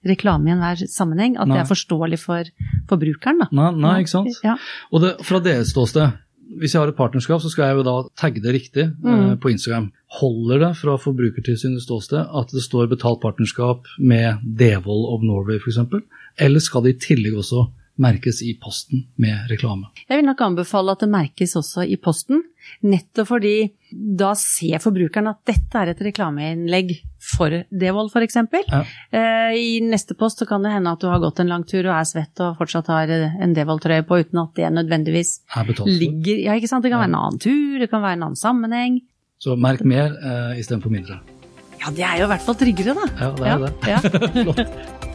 reklame 0.09 0.49
i 0.49 0.55
enhver 0.55 0.87
sammenheng. 0.89 1.37
At 1.37 1.51
Nei. 1.51 1.59
det 1.59 1.65
er 1.65 1.69
forståelig 1.69 2.21
for 2.23 2.53
forbrukeren, 2.89 3.43
da. 3.45 3.51
Nei, 3.61 3.71
nei 3.83 3.97
ikke 4.05 4.15
sant? 4.15 4.41
Ja. 4.47 4.57
Og 4.93 5.05
det, 5.05 5.17
fra 5.27 5.43
deres 5.45 5.75
ståsted, 5.75 6.17
hvis 6.61 6.75
jeg 6.75 6.83
har 6.83 6.91
et 6.91 6.99
partnerskap, 6.99 7.41
så 7.43 7.51
skal 7.53 7.71
jeg 7.71 7.79
jo 7.81 7.87
da 7.87 7.95
tagge 8.19 8.43
det 8.45 8.55
riktig 8.55 8.85
eh, 8.87 9.33
på 9.41 9.51
Instagram. 9.53 9.91
Holder 10.21 10.63
det 10.63 10.73
fra 10.81 10.97
Forbrukertilsynets 11.01 11.87
ståsted 11.89 12.23
at 12.23 12.55
det 12.55 12.63
står 12.65 12.91
betalt 12.93 13.23
partnerskap 13.25 13.89
med 13.99 14.45
Devold 14.59 15.09
of 15.15 15.27
Norway 15.27 15.59
f.eks., 15.61 15.83
eller 16.39 16.61
skal 16.61 16.85
det 16.85 16.97
i 16.97 17.01
tillegg 17.01 17.39
også 17.41 17.67
merkes 18.03 18.43
i 18.45 18.53
posten 18.61 19.07
med 19.21 19.49
reklame? 19.51 19.89
Jeg 20.05 20.21
vil 20.21 20.29
nok 20.29 20.43
anbefale 20.45 20.93
at 20.93 21.03
det 21.03 21.09
merkes 21.13 21.57
også 21.57 21.87
i 21.89 21.97
posten, 21.97 22.43
nettopp 22.87 23.29
fordi 23.31 23.57
da 23.91 24.33
ser 24.39 24.81
forbrukeren 24.83 25.31
at 25.31 25.43
dette 25.47 25.79
er 25.81 25.93
et 25.93 26.03
reklameinnlegg 26.09 26.97
for 27.27 27.53
Devold 27.71 28.13
f.eks. 28.13 28.39
Ja. 28.71 28.83
Eh, 29.11 29.57
I 29.59 29.81
neste 29.85 30.17
post 30.19 30.43
så 30.43 30.47
kan 30.49 30.65
det 30.67 30.75
hende 30.75 30.93
at 30.95 31.03
du 31.03 31.09
har 31.11 31.23
gått 31.23 31.41
en 31.43 31.51
lang 31.51 31.65
tur 31.67 31.85
og 31.87 31.95
er 31.97 32.09
svett 32.09 32.43
og 32.45 32.59
fortsatt 32.61 32.91
har 32.93 33.11
en 33.11 33.55
Devold-trøye 33.57 34.07
på, 34.07 34.21
uten 34.23 34.43
at 34.43 34.59
det 34.59 34.73
nødvendigvis 34.75 35.41
Er 35.57 35.71
ligger 35.87 36.43
Ja, 36.43 36.57
ikke 36.59 36.71
sant. 36.71 36.85
Det 36.87 36.93
kan 36.93 37.03
være 37.03 37.13
en 37.13 37.21
annen 37.21 37.41
tur, 37.43 37.79
det 37.83 37.91
kan 37.91 38.05
være 38.05 38.19
en 38.19 38.29
annen 38.29 38.39
sammenheng. 38.39 39.01
Så 39.43 39.57
merk 39.61 39.83
mer 39.85 40.15
eh, 40.17 40.61
istedenfor 40.61 40.93
mindre. 40.93 41.21
Ja, 41.81 41.91
det 41.93 42.05
er 42.05 42.23
jo 42.23 42.27
i 42.27 42.31
hvert 42.33 42.45
fall 42.47 42.57
tryggere, 42.59 42.95
da. 42.97 43.05
Ja, 43.21 43.29
det 43.37 43.47
er 43.53 43.59
det. 43.67 43.73
Ja. 43.93 43.99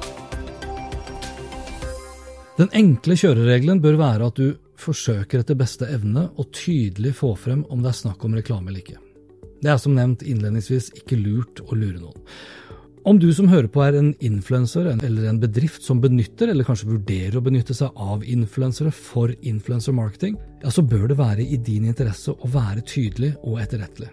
Den 2.62 2.70
enkle 2.78 3.16
kjøreregelen 3.18 3.80
bør 3.82 3.96
være 3.98 4.28
at 4.30 4.38
du 4.38 4.52
forsøker 4.82 5.42
etter 5.42 5.58
beste 5.60 5.88
evne 5.90 6.28
å 6.36 6.48
tydelig 6.56 7.16
få 7.22 7.36
frem 7.40 7.64
om 7.70 7.84
det 7.84 7.94
er 7.94 8.02
snakk 8.02 8.26
om 8.26 8.36
reklame 8.38 8.72
eller 8.72 8.84
ikke. 8.84 9.00
Det 9.62 9.70
er 9.70 9.78
som 9.82 9.94
nevnt 9.94 10.26
innledningsvis 10.26 10.90
ikke 11.04 11.20
lurt 11.22 11.62
å 11.68 11.78
lure 11.78 12.02
noen. 12.02 12.26
Om 13.02 13.18
du 13.18 13.32
som 13.34 13.48
hører 13.50 13.66
på 13.72 13.82
er 13.82 13.96
en 13.98 14.12
influenser 14.22 14.86
eller 14.92 15.24
en 15.26 15.40
bedrift 15.42 15.82
som 15.82 15.98
benytter 16.04 16.52
eller 16.52 16.68
kanskje 16.68 16.92
vurderer 16.92 17.40
å 17.40 17.42
benytte 17.42 17.74
seg 17.74 17.98
av 17.98 18.22
influensere 18.30 18.92
for 18.94 19.34
influencer 19.42 19.96
marketing, 19.98 20.36
ja, 20.62 20.70
så 20.70 20.84
bør 20.86 21.08
det 21.10 21.18
være 21.18 21.42
i 21.42 21.58
din 21.58 21.88
interesse 21.90 22.36
å 22.36 22.52
være 22.54 22.84
tydelig 22.86 23.32
og 23.42 23.58
etterrettelig. 23.64 24.12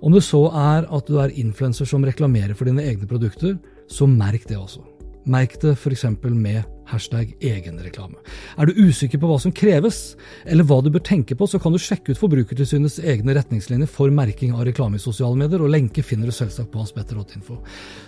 Om 0.00 0.16
det 0.16 0.24
så 0.24 0.46
er 0.56 0.88
at 0.88 1.10
du 1.10 1.20
er 1.20 1.36
influenser 1.36 1.88
som 1.88 2.06
reklamerer 2.08 2.56
for 2.56 2.70
dine 2.70 2.86
egne 2.88 3.08
produkter, 3.10 3.58
så 3.92 4.08
merk 4.08 4.48
det 4.48 4.56
også. 4.56 4.86
Merk 5.28 5.60
det 5.60 5.76
f.eks. 5.76 6.08
med 6.24 6.64
hashtag 6.90 7.32
egenreklame. 7.40 8.18
Er 8.58 8.68
du 8.68 8.76
usikker 8.78 9.20
på 9.20 9.30
hva 9.30 9.38
som 9.42 9.54
kreves, 9.54 10.16
eller 10.44 10.66
hva 10.66 10.80
du 10.82 10.90
bør 10.92 11.04
tenke 11.06 11.36
på, 11.38 11.48
så 11.48 11.60
kan 11.62 11.74
du 11.74 11.80
sjekke 11.80 12.12
ut 12.12 12.20
Forbrukertilsynets 12.20 13.00
egne 13.02 13.34
retningslinjer 13.38 13.90
for 13.90 14.12
merking 14.14 14.54
av 14.56 14.66
reklame 14.68 15.00
i 15.00 15.02
sosiale 15.02 15.38
medier, 15.38 15.62
og 15.62 15.72
lenke 15.72 16.04
finner 16.06 16.30
du 16.30 16.36
selvsagt 16.36 16.72
på 16.72 16.82
hanspetter.info. 16.82 17.60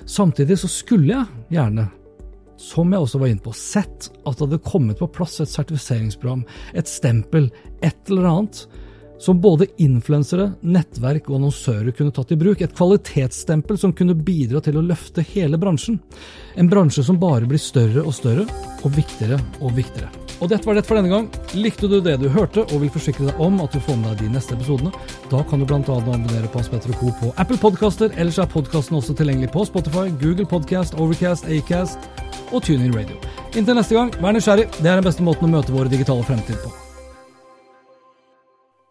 Samtidig 0.05 0.61
så 0.63 0.71
skulle 0.71 1.17
jeg 1.17 1.59
gjerne 1.59 1.89
som 2.63 2.93
jeg 2.95 3.03
også 3.03 3.19
var 3.19 3.33
inne 3.33 3.43
på, 3.43 3.55
sett 3.57 4.09
at 4.23 4.37
det 4.39 4.47
hadde 4.47 4.63
kommet 4.67 5.01
på 5.01 5.11
plass 5.11 5.41
et 5.43 5.51
sertifiseringsprogram, 5.51 6.45
et 6.79 6.91
stempel, 6.91 7.51
et 7.83 8.11
eller 8.13 8.29
annet, 8.31 8.65
som 9.23 9.41
både 9.41 9.69
influensere, 9.83 10.49
nettverk 10.67 11.29
og 11.31 11.37
annonsører 11.39 11.95
kunne 11.95 12.15
tatt 12.15 12.33
i 12.35 12.39
bruk. 12.41 12.61
Et 12.61 12.75
kvalitetsstempel 12.75 13.79
som 13.79 13.95
kunne 13.95 14.17
bidra 14.19 14.61
til 14.65 14.81
å 14.81 14.85
løfte 14.85 15.23
hele 15.33 15.61
bransjen. 15.63 16.01
En 16.59 16.71
bransje 16.71 17.05
som 17.07 17.21
bare 17.23 17.47
blir 17.47 17.63
større 17.63 18.03
og 18.03 18.17
større, 18.17 18.49
og 18.83 18.97
viktigere 18.97 19.39
og 19.61 19.77
viktigere. 19.79 20.11
Og 20.43 20.51
dette 20.51 20.67
var 20.67 20.75
det 20.75 20.83
for 20.89 20.99
denne 20.99 21.13
gang. 21.13 21.29
Likte 21.55 21.87
du 21.87 22.01
det 22.03 22.17
du 22.19 22.27
hørte 22.35 22.65
og 22.65 22.83
vil 22.83 22.91
forsikre 22.91 23.29
deg 23.29 23.43
om 23.43 23.61
at 23.63 23.71
du 23.71 23.79
får 23.79 24.01
med 24.01 24.11
deg 24.11 24.27
de 24.27 24.35
neste 24.35 24.57
episodene, 24.59 24.91
da 25.31 25.45
kan 25.47 25.63
du 25.63 25.69
bl.a. 25.71 25.79
abonnere 25.79 26.51
på 26.51 26.59
Hans 26.59 26.73
Petter 26.73 26.91
og 26.91 26.99
Co. 26.99 27.15
på 27.21 27.33
Apple 27.39 27.61
Podcaster. 27.63 28.11
Ellers 28.19 28.43
er 28.43 28.51
podkasten 28.51 28.99
også 28.99 29.15
tilgjengelig 29.15 29.53
på 29.55 29.69
Spotify, 29.71 30.09
Google 30.19 30.49
Podcast, 30.51 30.99
Overcast, 30.99 31.47
Acast 31.47 32.11
og 32.51 32.65
TuneIn 32.67 32.97
Radio. 32.99 33.23
Inntil 33.55 33.79
neste 33.79 33.95
gang, 33.95 34.11
vær 34.19 34.35
nysgjerrig. 34.35 34.67
Det 34.81 34.89
er 34.89 34.99
den 34.99 35.07
beste 35.07 35.23
måten 35.23 35.47
å 35.47 35.59
møte 35.61 35.75
vår 35.77 35.93
digitale 35.95 36.27
fremtid 36.27 36.59
på. 36.65 36.92